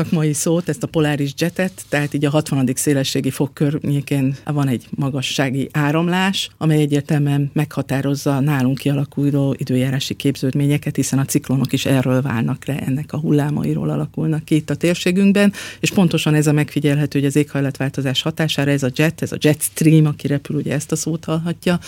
szakmai 0.02 0.32
szót, 0.32 0.68
ezt 0.68 0.82
a 0.82 0.86
poláris 0.86 1.32
jetet, 1.38 1.72
tehát 1.88 2.14
így 2.14 2.24
a 2.24 2.30
60. 2.30 2.70
szélességi 2.74 3.30
fok 3.30 3.54
környékén 3.54 4.36
van 4.44 4.68
egy 4.68 4.86
magassági 4.90 5.68
áramlás, 5.72 6.50
amely 6.58 6.80
egyértelműen 6.80 7.50
meghatározza 7.52 8.40
nálunk 8.40 8.78
kialakuló 8.78 9.54
időjárási 9.58 10.14
képződményeket, 10.14 10.96
hiszen 10.96 11.18
a 11.18 11.24
ciklonok 11.24 11.72
is 11.72 11.86
erről 11.86 12.22
válnak 12.22 12.64
le, 12.66 12.78
ennek 12.78 13.12
a 13.12 13.18
hullámairól 13.18 13.90
alakulnak 13.90 14.44
ki 14.44 14.54
itt 14.54 14.70
a 14.70 14.74
térségünkben, 14.74 15.52
és 15.80 15.90
pontosan 15.90 16.34
ez 16.34 16.46
a 16.46 16.52
megfigyelhető, 16.52 17.18
hogy 17.18 17.28
az 17.28 17.36
éghajlatváltozás 17.36 18.22
hatására 18.22 18.70
ez 18.70 18.82
a 18.82 18.90
jet, 18.94 19.22
ez 19.22 19.32
a 19.32 19.36
jet 19.40 19.62
stream, 19.62 20.06
aki 20.06 20.26
repül, 20.26 20.56
ugye 20.56 20.74
ezt 20.74 20.92
a 20.92 20.96
szót 20.96 21.24
hallhatja, 21.24 21.78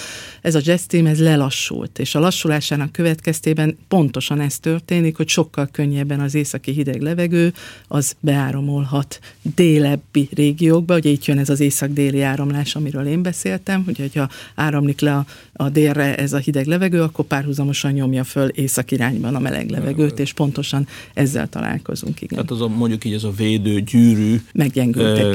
ez 0.41 0.55
a 0.55 0.61
jet 0.63 0.81
stream, 0.81 1.07
ez 1.07 1.21
lelassult, 1.21 1.99
és 1.99 2.15
a 2.15 2.21
lassulásának 2.21 2.93
következtében 2.93 3.79
pontosan 3.89 4.41
ez 4.41 4.59
történik, 4.59 5.17
hogy 5.17 5.29
sokkal 5.29 5.69
könnyebben 5.73 6.21
az 6.21 6.35
északi 6.35 6.73
hideg 6.73 7.01
levegő, 7.01 7.53
az 7.89 8.04
beáramolhat 8.21 9.21
délebbi 9.55 10.29
régiókba, 10.35 10.95
ugye 10.95 11.11
itt 11.11 11.25
jön 11.25 11.39
ez 11.39 11.49
az 11.49 11.61
észak-déli 11.61 12.21
áramlás, 12.23 12.77
amiről 12.77 13.07
én 13.07 13.23
beszéltem, 13.23 13.85
hogy 13.85 14.11
ha 14.15 14.29
áramlik 14.55 15.01
le 15.01 15.15
a, 15.15 15.27
a 15.57 15.69
délre 15.69 16.17
ez 16.17 16.33
a 16.33 16.39
hideg 16.39 16.67
levegő, 16.67 17.03
akkor 17.03 17.25
párhuzamosan 17.25 17.93
nyomja 17.93 18.25
föl 18.25 18.49
észak 18.49 18.91
irányban 18.91 19.35
a 19.35 19.39
meleg 19.39 19.71
levegőt, 19.71 20.19
és 20.19 20.33
pontosan 20.33 20.87
ezzel 21.15 21.49
találkozunk. 21.49 22.21
Igen. 22.21 22.45
Tehát 22.45 22.51
az 22.51 22.61
a, 22.61 22.69
mondjuk 22.69 23.05
így 23.05 23.13
ez 23.13 23.25
a 23.25 23.31
védő 23.31 23.81
gyűrű 23.81 24.41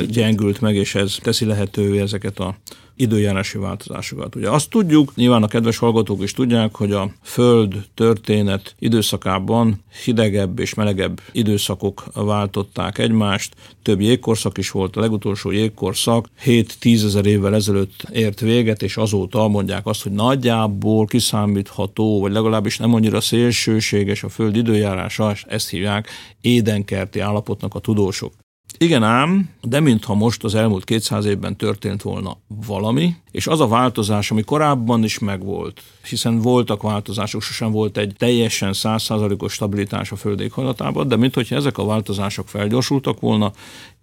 gyengült 0.09 0.61
meg, 0.61 0.75
és 0.75 0.95
ez 0.95 1.17
teszi 1.21 1.45
lehetővé 1.45 1.99
ezeket 1.99 2.39
a 2.39 2.55
időjárási 2.99 3.57
változásokat. 3.57 4.35
Ugye 4.35 4.49
azt 4.49 4.69
tudjuk, 4.69 5.15
nyilván 5.15 5.43
a 5.43 5.47
kedves 5.47 5.77
hallgatók 5.77 6.23
is 6.23 6.33
tudják, 6.33 6.75
hogy 6.75 6.91
a 6.91 7.11
Föld 7.21 7.85
történet 7.93 8.75
időszakában 8.79 9.83
hidegebb 10.03 10.59
és 10.59 10.73
melegebb 10.73 11.21
időszakok 11.31 12.03
váltották 12.13 12.97
egymást, 12.97 13.55
több 13.81 14.01
jégkorszak 14.01 14.57
is 14.57 14.71
volt, 14.71 14.95
a 14.95 14.99
legutolsó 14.99 15.51
jégkorszak 15.51 16.29
7-10 16.45 17.05
ezer 17.05 17.25
évvel 17.25 17.55
ezelőtt 17.55 18.07
ért 18.13 18.39
véget, 18.39 18.81
és 18.81 18.97
azóta 18.97 19.47
mondják 19.47 19.85
azt, 19.85 20.01
hogy 20.09 20.17
nagyjából 20.17 21.05
kiszámítható, 21.05 22.19
vagy 22.19 22.31
legalábbis 22.31 22.77
nem 22.77 22.93
annyira 22.93 23.21
szélsőséges 23.21 24.23
a 24.23 24.29
Föld 24.29 24.55
időjárása, 24.55 25.35
ezt 25.47 25.69
hívják 25.69 26.09
édenkerti 26.41 27.19
állapotnak 27.19 27.75
a 27.75 27.79
tudósok. 27.79 28.33
Igen 28.77 29.03
ám, 29.03 29.49
de 29.61 29.79
mintha 29.79 30.13
most 30.13 30.43
az 30.43 30.55
elmúlt 30.55 30.83
200 30.83 31.25
évben 31.25 31.55
történt 31.55 32.01
volna 32.01 32.37
valami, 32.65 33.15
és 33.31 33.47
az 33.47 33.59
a 33.59 33.67
változás, 33.67 34.31
ami 34.31 34.41
korábban 34.41 35.03
is 35.03 35.19
megvolt, 35.19 35.81
hiszen 36.09 36.41
voltak 36.41 36.81
változások, 36.81 37.41
sosem 37.41 37.71
volt 37.71 37.97
egy 37.97 38.13
teljesen 38.17 38.73
százszázalékos 38.73 39.53
stabilitás 39.53 40.11
a 40.11 40.15
föld 40.15 40.39
éghajlatában, 40.39 41.07
de 41.07 41.15
mintha 41.15 41.55
ezek 41.55 41.77
a 41.77 41.85
változások 41.85 42.47
felgyorsultak 42.47 43.19
volna, 43.19 43.51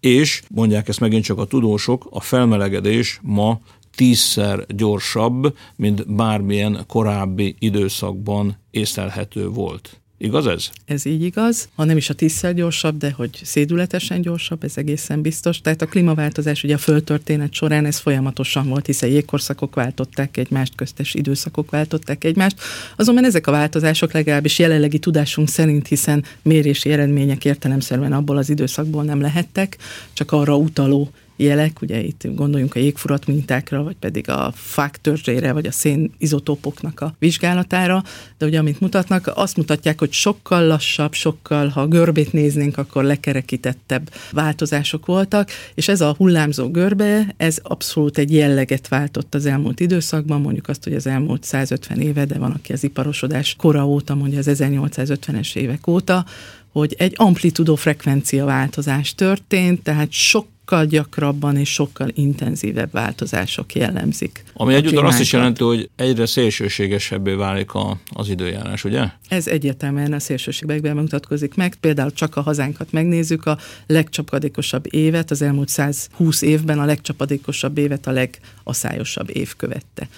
és 0.00 0.42
mondják 0.48 0.88
ezt 0.88 1.00
megint 1.00 1.24
csak 1.24 1.38
a 1.38 1.44
tudósok, 1.44 2.06
a 2.10 2.20
felmelegedés 2.20 3.20
ma 3.22 3.60
tízszer 3.96 4.66
gyorsabb, 4.68 5.56
mint 5.76 6.14
bármilyen 6.14 6.84
korábbi 6.86 7.54
időszakban 7.58 8.56
észlelhető 8.70 9.48
volt. 9.48 10.00
Igaz 10.18 10.46
ez? 10.46 10.70
Ez 10.84 11.04
így 11.04 11.22
igaz, 11.22 11.68
ha 11.74 11.84
nem 11.84 11.96
is 11.96 12.10
a 12.10 12.14
tízszer 12.14 12.54
gyorsabb, 12.54 12.96
de 12.96 13.10
hogy 13.10 13.40
szédületesen 13.42 14.20
gyorsabb, 14.20 14.64
ez 14.64 14.76
egészen 14.76 15.22
biztos. 15.22 15.60
Tehát 15.60 15.82
a 15.82 15.86
klímaváltozás 15.86 16.64
ugye 16.64 16.74
a 16.74 16.78
földtörténet 16.78 17.52
során 17.52 17.84
ez 17.84 17.98
folyamatosan 17.98 18.68
volt, 18.68 18.86
hiszen 18.86 19.08
jégkorszakok 19.08 19.74
váltották 19.74 20.36
egymást, 20.36 20.74
köztes 20.74 21.14
időszakok 21.14 21.70
váltották 21.70 22.24
egymást. 22.24 22.60
Azonban 22.96 23.24
ezek 23.24 23.46
a 23.46 23.50
változások 23.50 24.12
legalábbis 24.12 24.58
jelenlegi 24.58 24.98
tudásunk 24.98 25.48
szerint, 25.48 25.86
hiszen 25.86 26.24
mérési 26.42 26.90
eredmények 26.90 27.44
értelemszerűen 27.44 28.12
abból 28.12 28.36
az 28.36 28.50
időszakból 28.50 29.04
nem 29.04 29.20
lehettek, 29.20 29.76
csak 30.12 30.32
arra 30.32 30.56
utaló 30.56 31.10
jelek, 31.36 31.80
ugye 31.80 32.02
itt 32.02 32.34
gondoljunk 32.34 32.74
a 32.74 32.78
jégfurat 32.78 33.26
mintákra, 33.26 33.82
vagy 33.82 33.96
pedig 33.96 34.28
a 34.28 34.52
fák 34.54 35.00
törzsére, 35.00 35.52
vagy 35.52 35.66
a 35.66 35.70
szén 35.70 36.12
izotópoknak 36.18 37.00
a 37.00 37.14
vizsgálatára, 37.18 38.02
de 38.38 38.46
ugye 38.46 38.58
amit 38.58 38.80
mutatnak, 38.80 39.32
azt 39.34 39.56
mutatják, 39.56 39.98
hogy 39.98 40.12
sokkal 40.12 40.66
lassabb, 40.66 41.12
sokkal, 41.12 41.68
ha 41.68 41.86
görbét 41.86 42.32
néznénk, 42.32 42.78
akkor 42.78 43.04
lekerekítettebb 43.04 44.10
változások 44.32 45.06
voltak, 45.06 45.50
és 45.74 45.88
ez 45.88 46.00
a 46.00 46.14
hullámzó 46.16 46.70
görbe, 46.70 47.34
ez 47.36 47.58
abszolút 47.62 48.18
egy 48.18 48.32
jelleget 48.32 48.88
váltott 48.88 49.34
az 49.34 49.46
elmúlt 49.46 49.80
időszakban, 49.80 50.40
mondjuk 50.40 50.68
azt, 50.68 50.84
hogy 50.84 50.94
az 50.94 51.06
elmúlt 51.06 51.44
150 51.44 52.00
éve, 52.00 52.24
de 52.24 52.38
van, 52.38 52.50
aki 52.50 52.72
az 52.72 52.84
iparosodás 52.84 53.54
kora 53.58 53.86
óta, 53.86 54.14
mondja 54.14 54.38
az 54.38 54.48
1850-es 54.50 55.56
évek 55.56 55.86
óta, 55.86 56.24
hogy 56.78 56.94
egy 56.98 57.14
amplitudó 57.16 57.74
frekvencia 57.74 58.44
változás 58.44 59.14
történt, 59.14 59.82
tehát 59.82 60.12
sok 60.12 60.46
sokkal 60.68 60.86
gyakrabban 60.86 61.56
és 61.56 61.72
sokkal 61.72 62.08
intenzívebb 62.14 62.92
változások 62.92 63.74
jellemzik. 63.74 64.44
Ami 64.52 64.74
egyúttal 64.74 65.06
azt 65.06 65.20
is 65.20 65.32
jelenti, 65.32 65.64
hogy 65.64 65.90
egyre 65.96 66.26
szélsőségesebbé 66.26 67.32
válik 67.32 67.74
a, 67.74 67.98
az 68.12 68.28
időjárás, 68.28 68.84
ugye? 68.84 69.04
Ez 69.28 69.46
egyértelműen 69.46 70.12
a 70.12 70.18
szélsőségekben 70.18 70.96
mutatkozik 70.96 71.54
meg. 71.54 71.74
Például 71.74 72.12
csak 72.12 72.36
a 72.36 72.40
hazánkat 72.40 72.92
megnézzük, 72.92 73.46
a 73.46 73.58
legcsapadékosabb 73.86 74.94
évet, 74.94 75.30
az 75.30 75.42
elmúlt 75.42 75.68
120 75.68 76.42
évben 76.42 76.78
a 76.78 76.84
legcsapadékosabb 76.84 77.78
évet 77.78 78.06
a 78.06 78.10
legaszályosabb 78.10 79.36
év 79.36 79.56
követte. 79.56 80.08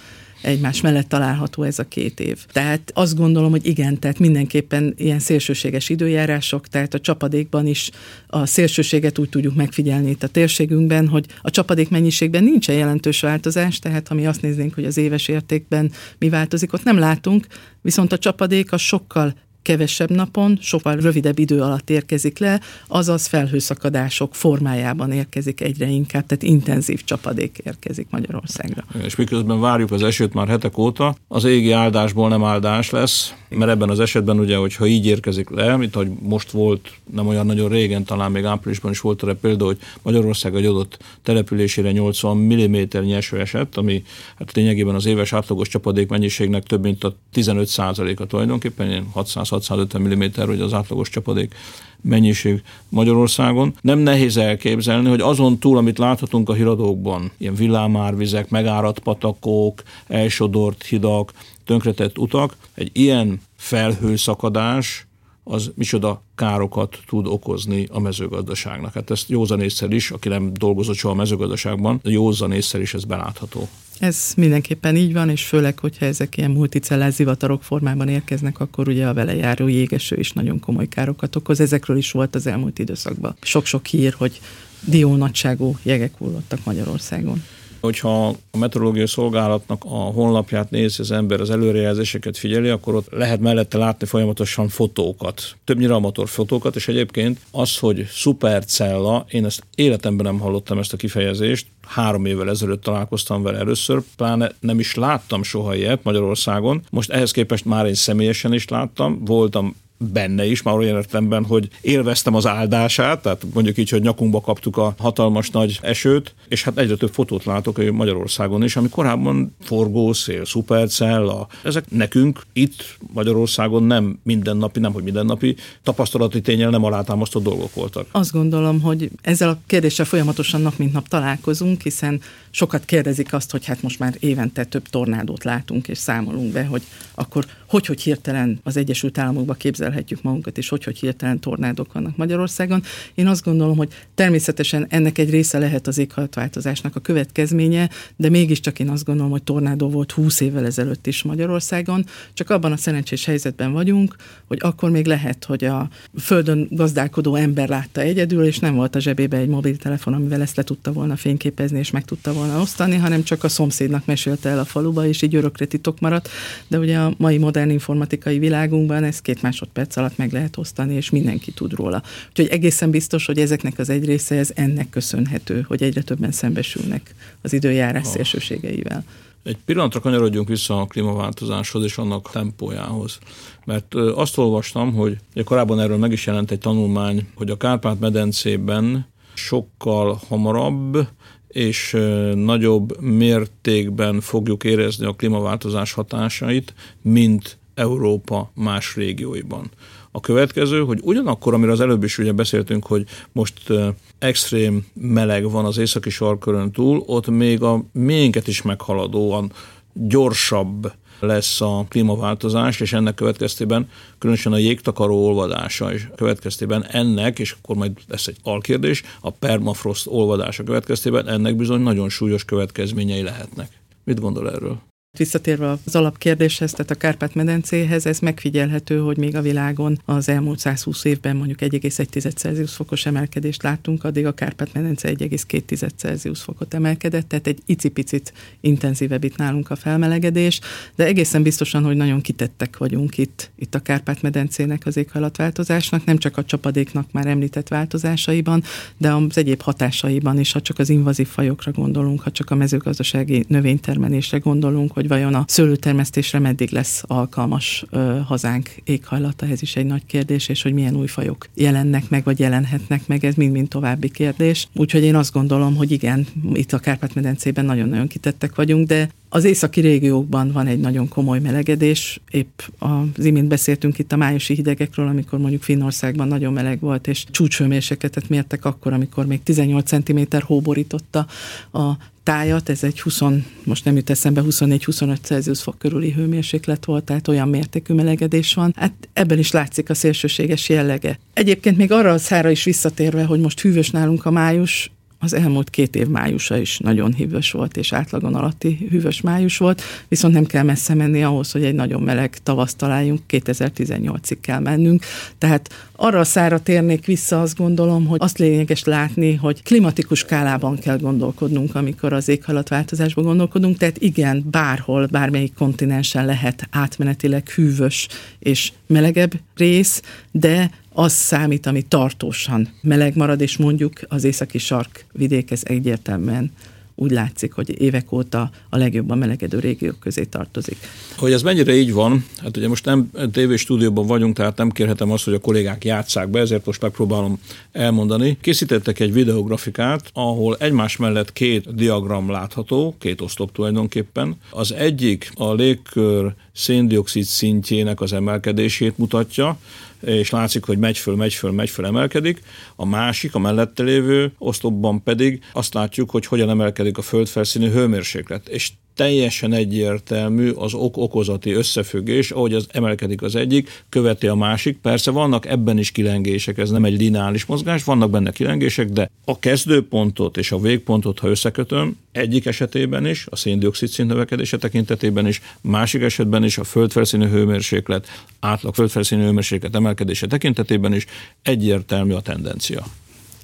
Egymás 0.40 0.80
mellett 0.80 1.08
található 1.08 1.62
ez 1.62 1.78
a 1.78 1.88
két 1.88 2.20
év. 2.20 2.44
Tehát 2.52 2.90
azt 2.94 3.16
gondolom, 3.16 3.50
hogy 3.50 3.66
igen, 3.66 3.98
tehát 3.98 4.18
mindenképpen 4.18 4.94
ilyen 4.96 5.18
szélsőséges 5.18 5.88
időjárások, 5.88 6.68
tehát 6.68 6.94
a 6.94 7.00
csapadékban 7.00 7.66
is 7.66 7.90
a 8.26 8.46
szélsőséget 8.46 9.18
úgy 9.18 9.28
tudjuk 9.28 9.54
megfigyelni 9.54 10.10
itt 10.10 10.22
a 10.22 10.28
térségünkben, 10.28 11.08
hogy 11.08 11.26
a 11.42 11.50
csapadék 11.50 11.88
mennyiségben 11.88 12.44
nincsen 12.44 12.76
jelentős 12.76 13.20
változás, 13.20 13.78
tehát 13.78 14.08
ha 14.08 14.14
mi 14.14 14.26
azt 14.26 14.42
néznénk, 14.42 14.74
hogy 14.74 14.84
az 14.84 14.96
éves 14.96 15.28
értékben 15.28 15.92
mi 16.18 16.28
változik, 16.28 16.72
ott 16.72 16.84
nem 16.84 16.98
látunk, 16.98 17.46
viszont 17.82 18.12
a 18.12 18.18
csapadék 18.18 18.72
az 18.72 18.80
sokkal 18.80 19.34
kevesebb 19.68 20.10
napon, 20.10 20.58
sokkal 20.60 20.96
rövidebb 20.96 21.38
idő 21.38 21.60
alatt 21.62 21.90
érkezik 21.90 22.38
le, 22.38 22.60
azaz 22.86 23.26
felhőszakadások 23.26 24.34
formájában 24.34 25.12
érkezik 25.12 25.60
egyre 25.60 25.86
inkább, 25.86 26.26
tehát 26.26 26.42
intenzív 26.42 27.04
csapadék 27.04 27.60
érkezik 27.64 28.06
Magyarországra. 28.10 28.84
És 29.02 29.16
miközben 29.16 29.60
várjuk 29.60 29.90
az 29.90 30.02
esőt 30.02 30.34
már 30.34 30.48
hetek 30.48 30.78
óta, 30.78 31.16
az 31.28 31.44
égi 31.44 31.72
áldásból 31.72 32.28
nem 32.28 32.44
áldás 32.44 32.90
lesz, 32.90 33.34
mert 33.48 33.70
ebben 33.70 33.90
az 33.90 34.00
esetben 34.00 34.38
ugye, 34.38 34.56
hogyha 34.56 34.86
így 34.86 35.06
érkezik 35.06 35.50
le, 35.50 35.76
mint 35.76 35.94
ahogy 35.94 36.10
most 36.22 36.50
volt, 36.50 36.90
nem 37.12 37.26
olyan 37.26 37.46
nagyon 37.46 37.68
régen, 37.68 38.04
talán 38.04 38.30
még 38.30 38.44
áprilisban 38.44 38.90
is 38.90 39.00
volt 39.00 39.22
erre 39.22 39.34
példa, 39.34 39.64
hogy 39.64 39.78
Magyarország 40.02 40.54
egy 40.54 40.66
adott 40.66 40.98
településére 41.22 41.92
80 41.92 42.36
mm 42.36 42.76
eső 42.92 43.40
esett, 43.40 43.76
ami 43.76 44.02
hát 44.38 44.52
lényegében 44.52 44.94
az 44.94 45.06
éves 45.06 45.32
átlagos 45.32 45.68
csapadék 45.68 46.08
mennyiségnek 46.08 46.62
több 46.62 46.82
mint 46.82 47.04
a 47.04 47.14
15% 47.34 48.16
a 48.16 48.26
tulajdonképpen, 48.26 49.06
600 49.12 49.52
650 49.66 50.02
mm, 50.02 50.46
hogy 50.46 50.60
az 50.60 50.72
átlagos 50.72 51.08
csapadék 51.08 51.54
mennyiség 52.00 52.62
Magyarországon. 52.88 53.74
Nem 53.80 53.98
nehéz 53.98 54.36
elképzelni, 54.36 55.08
hogy 55.08 55.20
azon 55.20 55.58
túl, 55.58 55.76
amit 55.76 55.98
láthatunk 55.98 56.48
a 56.48 56.52
híradókban, 56.52 57.30
ilyen 57.38 57.54
villámárvizek, 57.54 58.50
megáradt 58.50 58.98
patakok, 58.98 59.82
elsodort 60.06 60.84
hidak, 60.84 61.32
tönkretett 61.64 62.18
utak, 62.18 62.56
egy 62.74 62.90
ilyen 62.92 63.40
felhőszakadás 63.56 65.06
az 65.44 65.70
micsoda 65.74 66.22
károkat 66.34 66.98
tud 67.06 67.26
okozni 67.26 67.88
a 67.92 68.00
mezőgazdaságnak. 68.00 68.92
Hát 68.92 69.10
ezt 69.10 69.28
józanésszel 69.28 69.90
is, 69.90 70.10
aki 70.10 70.28
nem 70.28 70.52
dolgozott 70.54 70.96
soha 70.96 71.14
a 71.14 71.16
mezőgazdaságban, 71.16 72.00
józanésszel 72.02 72.80
is 72.80 72.94
ez 72.94 73.04
belátható. 73.04 73.68
Ez 74.00 74.32
mindenképpen 74.36 74.96
így 74.96 75.12
van, 75.12 75.30
és 75.30 75.44
főleg, 75.44 75.78
hogyha 75.78 76.06
ezek 76.06 76.36
ilyen 76.36 76.50
multicellás 76.50 77.14
zivatarok 77.14 77.62
formában 77.62 78.08
érkeznek, 78.08 78.60
akkor 78.60 78.88
ugye 78.88 79.06
a 79.06 79.14
vele 79.14 79.34
járó 79.34 79.66
jégeső 79.66 80.16
is 80.16 80.32
nagyon 80.32 80.60
komoly 80.60 80.88
károkat 80.88 81.36
okoz. 81.36 81.60
Ezekről 81.60 81.96
is 81.96 82.10
volt 82.10 82.34
az 82.34 82.46
elmúlt 82.46 82.78
időszakban 82.78 83.36
sok-sok 83.40 83.86
hír, 83.86 84.14
hogy 84.18 84.40
dió 84.84 85.16
nagyságú 85.16 85.76
jegek 85.82 86.12
hullottak 86.18 86.64
Magyarországon. 86.64 87.42
Hogyha 87.80 88.26
a 88.26 88.56
meteorológiai 88.58 89.06
szolgálatnak 89.06 89.84
a 89.84 89.88
honlapját 89.88 90.70
nézi 90.70 91.00
az 91.00 91.10
ember, 91.10 91.40
az 91.40 91.50
előrejelzéseket 91.50 92.36
figyeli, 92.36 92.68
akkor 92.68 92.94
ott 92.94 93.10
lehet 93.10 93.40
mellette 93.40 93.78
látni 93.78 94.06
folyamatosan 94.06 94.68
fotókat. 94.68 95.56
Többnyire 95.64 95.94
amatőr 95.94 96.28
fotókat, 96.28 96.76
és 96.76 96.88
egyébként 96.88 97.40
az, 97.50 97.78
hogy 97.78 98.06
szupercella, 98.10 99.26
én 99.30 99.44
ezt 99.44 99.62
életemben 99.74 100.26
nem 100.26 100.38
hallottam 100.38 100.78
ezt 100.78 100.92
a 100.92 100.96
kifejezést, 100.96 101.66
három 101.86 102.24
évvel 102.24 102.48
ezelőtt 102.48 102.82
találkoztam 102.82 103.42
vele 103.42 103.58
először, 103.58 104.02
pláne 104.16 104.52
nem 104.60 104.78
is 104.78 104.94
láttam 104.94 105.42
soha 105.42 105.74
ilyet 105.74 106.04
Magyarországon. 106.04 106.82
Most 106.90 107.10
ehhez 107.10 107.30
képest 107.30 107.64
már 107.64 107.86
én 107.86 107.94
személyesen 107.94 108.52
is 108.52 108.68
láttam, 108.68 109.24
voltam 109.24 109.74
benne 109.98 110.46
is, 110.46 110.62
már 110.62 110.74
olyan 110.74 110.96
értelemben, 110.96 111.44
hogy 111.44 111.68
élveztem 111.80 112.34
az 112.34 112.46
áldását, 112.46 113.22
tehát 113.22 113.44
mondjuk 113.54 113.78
így, 113.78 113.90
hogy 113.90 114.02
nyakunkba 114.02 114.40
kaptuk 114.40 114.76
a 114.76 114.94
hatalmas 114.98 115.50
nagy 115.50 115.78
esőt, 115.82 116.34
és 116.48 116.62
hát 116.62 116.78
egyre 116.78 116.96
több 116.96 117.12
fotót 117.12 117.44
látok 117.44 117.92
Magyarországon 117.92 118.62
is, 118.62 118.76
ami 118.76 118.88
korábban 118.88 119.54
forgószél, 119.60 120.44
szupercella, 120.44 121.48
ezek 121.62 121.84
nekünk 121.90 122.42
itt 122.52 122.96
Magyarországon 123.12 123.82
nem 123.82 124.18
mindennapi, 124.22 124.80
nem 124.80 124.92
hogy 124.92 125.02
mindennapi, 125.02 125.56
tapasztalati 125.82 126.40
tényel 126.40 126.70
nem 126.70 126.84
alátámasztott 126.84 127.42
dolgok 127.42 127.74
voltak. 127.74 128.06
Azt 128.10 128.32
gondolom, 128.32 128.80
hogy 128.80 129.10
ezzel 129.22 129.48
a 129.48 129.58
kérdéssel 129.66 130.04
folyamatosan 130.04 130.60
nap 130.60 130.76
mint 130.78 130.92
nap 130.92 131.08
találkozunk, 131.08 131.82
hiszen 131.82 132.20
sokat 132.58 132.84
kérdezik 132.84 133.32
azt, 133.32 133.50
hogy 133.50 133.64
hát 133.64 133.82
most 133.82 133.98
már 133.98 134.16
évente 134.18 134.64
több 134.64 134.88
tornádót 134.88 135.44
látunk, 135.44 135.88
és 135.88 135.98
számolunk 135.98 136.52
be, 136.52 136.64
hogy 136.64 136.82
akkor 137.14 137.46
hogy, 137.68 137.86
hogy 137.86 138.00
hirtelen 138.00 138.60
az 138.62 138.76
Egyesült 138.76 139.18
Államokba 139.18 139.54
képzelhetjük 139.54 140.22
magunkat, 140.22 140.58
és 140.58 140.68
hogy, 140.68 140.84
hogy 140.84 140.98
hirtelen 140.98 141.40
tornádok 141.40 141.92
vannak 141.92 142.16
Magyarországon. 142.16 142.82
Én 143.14 143.26
azt 143.26 143.44
gondolom, 143.44 143.76
hogy 143.76 143.88
természetesen 144.14 144.86
ennek 144.88 145.18
egy 145.18 145.30
része 145.30 145.58
lehet 145.58 145.86
az 145.86 145.98
éghajlatváltozásnak 145.98 146.96
a 146.96 147.00
következménye, 147.00 147.88
de 148.16 148.28
mégiscsak 148.28 148.78
én 148.78 148.88
azt 148.88 149.04
gondolom, 149.04 149.30
hogy 149.30 149.42
tornádó 149.42 149.90
volt 149.90 150.12
20 150.12 150.40
évvel 150.40 150.66
ezelőtt 150.66 151.06
is 151.06 151.22
Magyarországon, 151.22 152.04
csak 152.32 152.50
abban 152.50 152.72
a 152.72 152.76
szerencsés 152.76 153.24
helyzetben 153.24 153.72
vagyunk, 153.72 154.16
hogy 154.46 154.58
akkor 154.60 154.90
még 154.90 155.06
lehet, 155.06 155.44
hogy 155.44 155.64
a 155.64 155.88
földön 156.20 156.68
gazdálkodó 156.70 157.34
ember 157.34 157.68
látta 157.68 158.00
egyedül, 158.00 158.44
és 158.44 158.58
nem 158.58 158.74
volt 158.74 158.94
a 158.94 159.00
zsebébe 159.00 159.36
egy 159.36 159.48
mobiltelefon, 159.48 160.14
amivel 160.14 160.40
ezt 160.40 160.56
le 160.56 160.62
tudta 160.62 160.92
volna 160.92 161.16
fényképezni, 161.16 161.78
és 161.78 161.90
meg 161.90 162.04
tudta 162.04 162.32
volna 162.32 162.47
osztani, 162.56 162.96
hanem 162.96 163.22
csak 163.22 163.44
a 163.44 163.48
szomszédnak 163.48 164.06
mesélte 164.06 164.48
el 164.48 164.58
a 164.58 164.64
faluba, 164.64 165.06
és 165.06 165.22
így 165.22 165.34
örökre 165.34 165.64
titok 165.64 166.00
maradt. 166.00 166.28
De 166.68 166.78
ugye 166.78 166.98
a 166.98 167.12
mai 167.16 167.38
modern 167.38 167.70
informatikai 167.70 168.38
világunkban 168.38 169.04
ez 169.04 169.20
két 169.20 169.42
másodperc 169.42 169.96
alatt 169.96 170.16
meg 170.16 170.32
lehet 170.32 170.56
osztani, 170.56 170.94
és 170.94 171.10
mindenki 171.10 171.50
tud 171.50 171.72
róla. 171.72 172.02
Úgyhogy 172.28 172.46
egészen 172.46 172.90
biztos, 172.90 173.26
hogy 173.26 173.38
ezeknek 173.38 173.78
az 173.78 173.88
egy 173.88 174.04
része 174.04 174.34
ez 174.34 174.50
ennek 174.54 174.90
köszönhető, 174.90 175.64
hogy 175.68 175.82
egyre 175.82 176.02
többen 176.02 176.32
szembesülnek 176.32 177.14
az 177.42 177.52
időjárás 177.52 178.06
oh. 178.06 178.12
szélsőségeivel. 178.12 179.04
Egy 179.42 179.56
pillanatra 179.64 180.00
kanyarodjunk 180.00 180.48
vissza 180.48 180.80
a 180.80 180.86
klímaváltozáshoz 180.86 181.84
és 181.84 181.96
annak 181.98 182.30
tempójához. 182.30 183.18
Mert 183.64 183.94
azt 183.94 184.38
olvastam, 184.38 184.94
hogy 184.94 185.18
korábban 185.44 185.80
erről 185.80 185.96
meg 185.96 186.12
is 186.12 186.26
jelent 186.26 186.50
egy 186.50 186.58
tanulmány, 186.58 187.28
hogy 187.34 187.50
a 187.50 187.56
Kárpát-medencében 187.56 189.06
sokkal 189.34 190.20
hamarabb 190.28 191.08
és 191.48 191.96
nagyobb 192.34 193.00
mértékben 193.00 194.20
fogjuk 194.20 194.64
érezni 194.64 195.06
a 195.06 195.12
klímaváltozás 195.12 195.92
hatásait, 195.92 196.74
mint 197.02 197.58
Európa 197.74 198.50
más 198.54 198.94
régióiban. 198.94 199.70
A 200.10 200.20
következő, 200.20 200.80
hogy 200.84 201.00
ugyanakkor, 201.02 201.54
amiről 201.54 201.72
az 201.72 201.80
előbb 201.80 202.04
is 202.04 202.18
ugye 202.18 202.32
beszéltünk, 202.32 202.86
hogy 202.86 203.04
most 203.32 203.72
extrém 204.18 204.86
meleg 204.94 205.50
van 205.50 205.64
az 205.64 205.78
északi 205.78 206.10
sarkörön 206.10 206.72
túl, 206.72 207.02
ott 207.06 207.28
még 207.28 207.62
a 207.62 207.84
miénket 207.92 208.48
is 208.48 208.62
meghaladóan 208.62 209.52
gyorsabb 209.92 210.92
lesz 211.20 211.60
a 211.60 211.86
klímaváltozás, 211.88 212.80
és 212.80 212.92
ennek 212.92 213.14
következtében 213.14 213.88
különösen 214.18 214.52
a 214.52 214.56
jégtakaró 214.56 215.26
olvadása 215.26 215.92
és 215.92 216.08
következtében 216.16 216.84
ennek, 216.84 217.38
és 217.38 217.56
akkor 217.62 217.76
majd 217.76 217.92
lesz 218.08 218.26
egy 218.26 218.36
alkérdés, 218.42 219.02
a 219.20 219.30
permafrost 219.30 220.06
olvadása 220.06 220.62
következtében 220.62 221.28
ennek 221.28 221.56
bizony 221.56 221.80
nagyon 221.80 222.08
súlyos 222.08 222.44
következményei 222.44 223.22
lehetnek. 223.22 223.68
Mit 224.04 224.20
gondol 224.20 224.50
erről? 224.50 224.87
Visszatérve 225.16 225.70
az 225.84 225.94
alapkérdéshez, 225.96 226.70
tehát 226.70 226.90
a 226.90 226.94
Kárpát-medencéhez, 226.94 228.06
ez 228.06 228.18
megfigyelhető, 228.18 228.98
hogy 228.98 229.16
még 229.16 229.36
a 229.36 229.42
világon 229.42 230.00
az 230.04 230.28
elmúlt 230.28 230.58
120 230.58 231.04
évben 231.04 231.36
mondjuk 231.36 231.58
1,1 231.60 232.34
Celsius 232.34 232.74
fokos 232.74 233.06
emelkedést 233.06 233.62
láttunk, 233.62 234.04
addig 234.04 234.26
a 234.26 234.32
Kárpát-medence 234.32 235.08
1,2 235.08 235.90
Celsius 235.96 236.40
fokot 236.40 236.74
emelkedett, 236.74 237.28
tehát 237.28 237.46
egy 237.46 237.58
icipicit 237.66 238.32
intenzívebb 238.60 239.24
itt 239.24 239.36
nálunk 239.36 239.70
a 239.70 239.76
felmelegedés, 239.76 240.60
de 240.94 241.04
egészen 241.04 241.42
biztosan, 241.42 241.84
hogy 241.84 241.96
nagyon 241.96 242.20
kitettek 242.20 242.76
vagyunk 242.76 243.18
itt, 243.18 243.50
itt 243.56 243.74
a 243.74 243.80
Kárpát-medencének 243.80 244.86
az 244.86 244.96
éghajlatváltozásnak, 244.96 246.04
nem 246.04 246.18
csak 246.18 246.36
a 246.36 246.44
csapadéknak 246.44 247.12
már 247.12 247.26
említett 247.26 247.68
változásaiban, 247.68 248.62
de 248.96 249.12
az 249.12 249.38
egyéb 249.38 249.60
hatásaiban 249.60 250.38
is, 250.38 250.52
ha 250.52 250.60
csak 250.60 250.78
az 250.78 250.90
invazív 250.90 251.28
fajokra 251.28 251.72
gondolunk, 251.72 252.20
ha 252.20 252.30
csak 252.30 252.50
a 252.50 252.54
mezőgazdasági 252.54 253.44
növénytermelésre 253.48 254.38
gondolunk, 254.38 254.96
hogy 254.98 255.08
vajon 255.08 255.34
a 255.34 255.44
szőlőtermesztésre 255.46 256.38
meddig 256.38 256.70
lesz 256.70 257.02
alkalmas 257.06 257.84
ö, 257.90 258.18
hazánk 258.26 258.70
éghajlata, 258.84 259.46
ez 259.46 259.62
is 259.62 259.76
egy 259.76 259.86
nagy 259.86 260.06
kérdés, 260.06 260.48
és 260.48 260.62
hogy 260.62 260.72
milyen 260.72 260.96
új 260.96 261.06
fajok 261.06 261.48
jelennek 261.54 262.08
meg, 262.08 262.24
vagy 262.24 262.38
jelenhetnek 262.38 263.06
meg, 263.06 263.24
ez 263.24 263.34
mind-mind 263.34 263.68
további 263.68 264.10
kérdés. 264.10 264.68
Úgyhogy 264.74 265.02
én 265.02 265.14
azt 265.14 265.32
gondolom, 265.32 265.76
hogy 265.76 265.90
igen, 265.90 266.26
itt 266.52 266.72
a 266.72 266.78
Kárpát-medencében 266.78 267.64
nagyon-nagyon 267.64 268.06
kitettek 268.06 268.54
vagyunk, 268.54 268.86
de 268.86 269.08
az 269.28 269.44
északi 269.44 269.80
régiókban 269.80 270.52
van 270.52 270.66
egy 270.66 270.80
nagyon 270.80 271.08
komoly 271.08 271.38
melegedés, 271.38 272.20
épp 272.30 272.60
az 272.78 273.24
imént 273.24 273.48
beszéltünk 273.48 273.98
itt 273.98 274.12
a 274.12 274.16
májusi 274.16 274.54
hidegekről, 274.54 275.06
amikor 275.06 275.38
mondjuk 275.38 275.62
Finnországban 275.62 276.28
nagyon 276.28 276.52
meleg 276.52 276.80
volt, 276.80 277.06
és 277.06 277.24
csúcshőmérsékletet 277.30 278.28
mértek 278.28 278.64
akkor, 278.64 278.92
amikor 278.92 279.26
még 279.26 279.42
18 279.42 279.88
cm 279.88 280.20
hóborította 280.40 281.26
a 281.72 281.92
tájat, 282.22 282.68
ez 282.68 282.84
egy 282.84 283.00
20, 283.00 283.20
most 283.64 283.84
nem 283.84 283.96
jut 283.96 284.10
eszembe, 284.10 284.42
24-25 284.44 285.16
Celsius 285.22 285.62
fok 285.62 285.78
körüli 285.78 286.10
hőmérséklet 286.10 286.84
volt, 286.84 287.04
tehát 287.04 287.28
olyan 287.28 287.48
mértékű 287.48 287.94
melegedés 287.94 288.54
van. 288.54 288.72
Hát 288.76 289.08
ebben 289.12 289.38
is 289.38 289.50
látszik 289.50 289.90
a 289.90 289.94
szélsőséges 289.94 290.68
jellege. 290.68 291.18
Egyébként 291.32 291.76
még 291.76 291.92
arra 291.92 292.12
a 292.12 292.18
szára 292.18 292.50
is 292.50 292.64
visszatérve, 292.64 293.24
hogy 293.24 293.40
most 293.40 293.60
hűvös 293.60 293.90
nálunk 293.90 294.24
a 294.24 294.30
május, 294.30 294.90
az 295.18 295.32
elmúlt 295.32 295.70
két 295.70 295.96
év 295.96 296.06
májusa 296.06 296.56
is 296.56 296.78
nagyon 296.78 297.14
hűvös 297.14 297.50
volt, 297.50 297.76
és 297.76 297.92
átlagon 297.92 298.34
alatti 298.34 298.86
hűvös 298.90 299.20
május 299.20 299.58
volt, 299.58 299.82
viszont 300.08 300.34
nem 300.34 300.44
kell 300.44 300.62
messze 300.62 300.94
menni 300.94 301.24
ahhoz, 301.24 301.52
hogy 301.52 301.64
egy 301.64 301.74
nagyon 301.74 302.02
meleg 302.02 302.38
tavaszt 302.42 302.76
találjunk, 302.76 303.20
2018-ig 303.28 304.36
kell 304.40 304.60
mennünk. 304.60 305.04
Tehát 305.38 305.88
arra 305.96 306.18
a 306.18 306.24
szára 306.24 306.60
térnék 306.60 307.06
vissza, 307.06 307.40
azt 307.40 307.56
gondolom, 307.56 308.06
hogy 308.06 308.18
azt 308.22 308.38
lényeges 308.38 308.84
látni, 308.84 309.34
hogy 309.34 309.62
klimatikus 309.62 310.18
skálában 310.18 310.78
kell 310.78 310.98
gondolkodnunk, 310.98 311.74
amikor 311.74 312.12
az 312.12 312.28
éghajlatváltozásban 312.28 313.24
gondolkodunk, 313.24 313.76
tehát 313.76 313.98
igen, 313.98 314.44
bárhol, 314.50 315.06
bármelyik 315.06 315.54
kontinensen 315.54 316.26
lehet 316.26 316.68
átmenetileg 316.70 317.48
hűvös 317.48 318.08
és 318.38 318.72
melegebb 318.86 319.32
rész, 319.56 320.02
de 320.30 320.70
az 320.98 321.12
számít, 321.12 321.66
ami 321.66 321.82
tartósan 321.82 322.68
meleg 322.80 323.16
marad, 323.16 323.40
és 323.40 323.56
mondjuk 323.56 323.92
az 324.08 324.24
északi 324.24 324.58
sarkvidék 324.58 325.50
ez 325.50 325.60
egyértelműen 325.64 326.50
úgy 326.94 327.10
látszik, 327.10 327.52
hogy 327.52 327.80
évek 327.80 328.12
óta 328.12 328.50
a 328.68 328.76
legjobban 328.76 329.18
melegedő 329.18 329.58
régiók 329.58 330.00
közé 330.00 330.24
tartozik. 330.24 330.76
Hogy 331.16 331.32
ez 331.32 331.42
mennyire 331.42 331.74
így 331.74 331.92
van, 331.92 332.24
hát 332.36 332.56
ugye 332.56 332.68
most 332.68 332.84
nem 332.84 333.10
stúdióban 333.56 334.06
vagyunk, 334.06 334.36
tehát 334.36 334.56
nem 334.56 334.70
kérhetem 334.70 335.10
azt, 335.10 335.24
hogy 335.24 335.34
a 335.34 335.38
kollégák 335.38 335.84
játsszák 335.84 336.28
be, 336.28 336.40
ezért 336.40 336.66
most 336.66 336.82
megpróbálom 336.82 337.40
elmondani. 337.72 338.38
Készítettek 338.40 339.00
egy 339.00 339.12
videografikát, 339.12 340.10
ahol 340.12 340.56
egymás 340.56 340.96
mellett 340.96 341.32
két 341.32 341.74
diagram 341.74 342.30
látható, 342.30 342.96
két 342.98 343.20
oszlop 343.20 343.52
tulajdonképpen. 343.52 344.36
Az 344.50 344.72
egyik 344.72 345.30
a 345.34 345.54
légkör 345.54 346.34
széndiokszid 346.58 347.24
szintjének 347.24 348.00
az 348.00 348.12
emelkedését 348.12 348.98
mutatja, 348.98 349.58
és 350.00 350.30
látszik, 350.30 350.64
hogy 350.64 350.78
megy 350.78 350.98
föl, 350.98 351.16
megy 351.16 351.34
föl, 351.34 351.50
megy 351.50 351.70
föl, 351.70 351.86
emelkedik. 351.86 352.42
A 352.76 352.86
másik, 352.86 353.34
a 353.34 353.38
mellette 353.38 353.82
lévő 353.82 354.32
oszlopban 354.38 355.02
pedig 355.02 355.42
azt 355.52 355.74
látjuk, 355.74 356.10
hogy 356.10 356.26
hogyan 356.26 356.50
emelkedik 356.50 356.98
a 356.98 357.02
földfelszíni 357.02 357.70
hőmérséklet. 357.70 358.48
És 358.48 358.70
teljesen 358.98 359.52
egyértelmű 359.52 360.50
az 360.50 360.74
ok-okozati 360.74 361.52
összefüggés, 361.52 362.30
ahogy 362.30 362.54
az 362.54 362.66
emelkedik 362.72 363.22
az 363.22 363.34
egyik, 363.34 363.84
követi 363.88 364.26
a 364.26 364.34
másik. 364.34 364.78
Persze 364.82 365.10
vannak 365.10 365.46
ebben 365.46 365.78
is 365.78 365.90
kilengések, 365.90 366.58
ez 366.58 366.70
nem 366.70 366.84
egy 366.84 367.00
lineáris 367.00 367.44
mozgás, 367.44 367.84
vannak 367.84 368.10
benne 368.10 368.30
kilengések, 368.30 368.88
de 368.88 369.10
a 369.24 369.38
kezdőpontot 369.38 370.36
és 370.36 370.52
a 370.52 370.58
végpontot, 370.58 371.18
ha 371.18 371.28
összekötöm, 371.28 371.96
egyik 372.12 372.46
esetében 372.46 373.06
is, 373.06 373.26
a 373.30 373.36
széndiokszid 373.36 373.88
szint 373.88 374.08
növekedése 374.08 374.56
tekintetében 374.56 375.26
is, 375.26 375.42
másik 375.60 376.02
esetben 376.02 376.44
is 376.44 376.58
a 376.58 376.64
földfelszíni 376.64 377.26
hőmérséklet, 377.26 378.06
átlag 378.40 378.74
földfelszíni 378.74 379.22
hőmérséklet 379.22 379.74
emelkedése 379.74 380.26
tekintetében 380.26 380.94
is 380.94 381.06
egyértelmű 381.42 382.12
a 382.12 382.20
tendencia. 382.20 382.86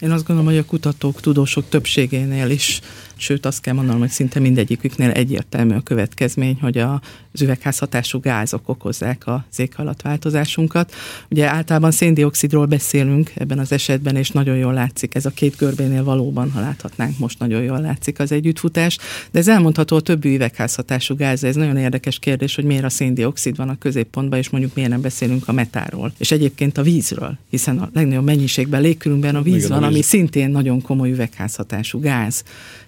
Én 0.01 0.11
azt 0.11 0.27
gondolom, 0.27 0.51
hogy 0.51 0.61
a 0.61 0.65
kutatók, 0.65 1.21
tudósok 1.21 1.69
többségénél 1.69 2.51
is 2.51 2.81
sőt 3.17 3.47
azt 3.47 3.61
kell 3.61 3.75
mondanom, 3.75 4.01
hogy 4.01 4.11
szinte 4.11 4.41
mindegyiküknél 4.41 5.11
egyértelmű 5.11 5.75
a 5.75 5.81
következmény, 5.81 6.59
hogy 6.61 6.79
az 6.79 7.43
üvegházhatású 7.43 8.21
gázok 8.21 8.69
okozzák 8.69 9.23
az 9.27 9.59
éghajlatváltozásunkat. 9.59 10.95
Ugye 11.31 11.49
általában 11.49 11.91
széndiokszidról 11.91 12.67
beszélünk 12.67 13.33
ebben 13.35 13.59
az 13.59 13.73
esetben, 13.73 14.17
és 14.17 14.31
nagyon 14.31 14.57
jól 14.57 14.73
látszik 14.73 15.15
ez 15.15 15.27
a 15.27 15.31
két 15.31 15.57
görbénél 15.57 16.05
valóban, 16.05 16.51
ha 16.51 16.61
láthatnánk, 16.61 17.19
most 17.19 17.39
nagyon 17.39 17.63
jól 17.63 17.81
látszik 17.81 18.19
az 18.19 18.33
együttfutás, 18.33 18.99
de 19.31 19.39
ez 19.39 19.49
elmondható 19.49 19.97
a 19.97 20.01
többi 20.01 20.35
üvegházhatású 20.35 21.17
gáz, 21.17 21.45
ez 21.45 21.57
nagyon 21.57 21.77
érdekes 21.77 22.19
kérdés, 22.19 22.55
hogy 22.55 22.65
miért 22.65 22.85
a 22.85 22.91
széndiokszid 22.91 23.57
van 23.57 23.69
a 23.69 23.79
középpontban, 23.79 24.39
és 24.39 24.49
mondjuk 24.51 24.75
miért 24.75 24.91
nem 24.91 25.01
beszélünk 25.01 25.49
a 25.49 25.53
metáról, 25.53 26.13
és 26.19 26.31
egyébként 26.31 26.79
a 26.79 26.83
vízről, 26.83 27.39
hiszen 27.51 27.79
a 27.79 27.91
legnagyobb 27.93 28.25
mennyiségben 28.25 28.81
légkörünkben 28.81 29.37
a 29.37 29.43
víz 29.43 29.65
Igen, 29.65 29.69
van, 29.69 29.83
a 29.83 29.87
víz. 29.87 29.95
ami 29.95 30.03
szintén 30.03 30.51
nagyon 30.51 30.83
komoly 30.83 31.11
üvegházhatású 31.11 32.01
gáz 32.01 32.45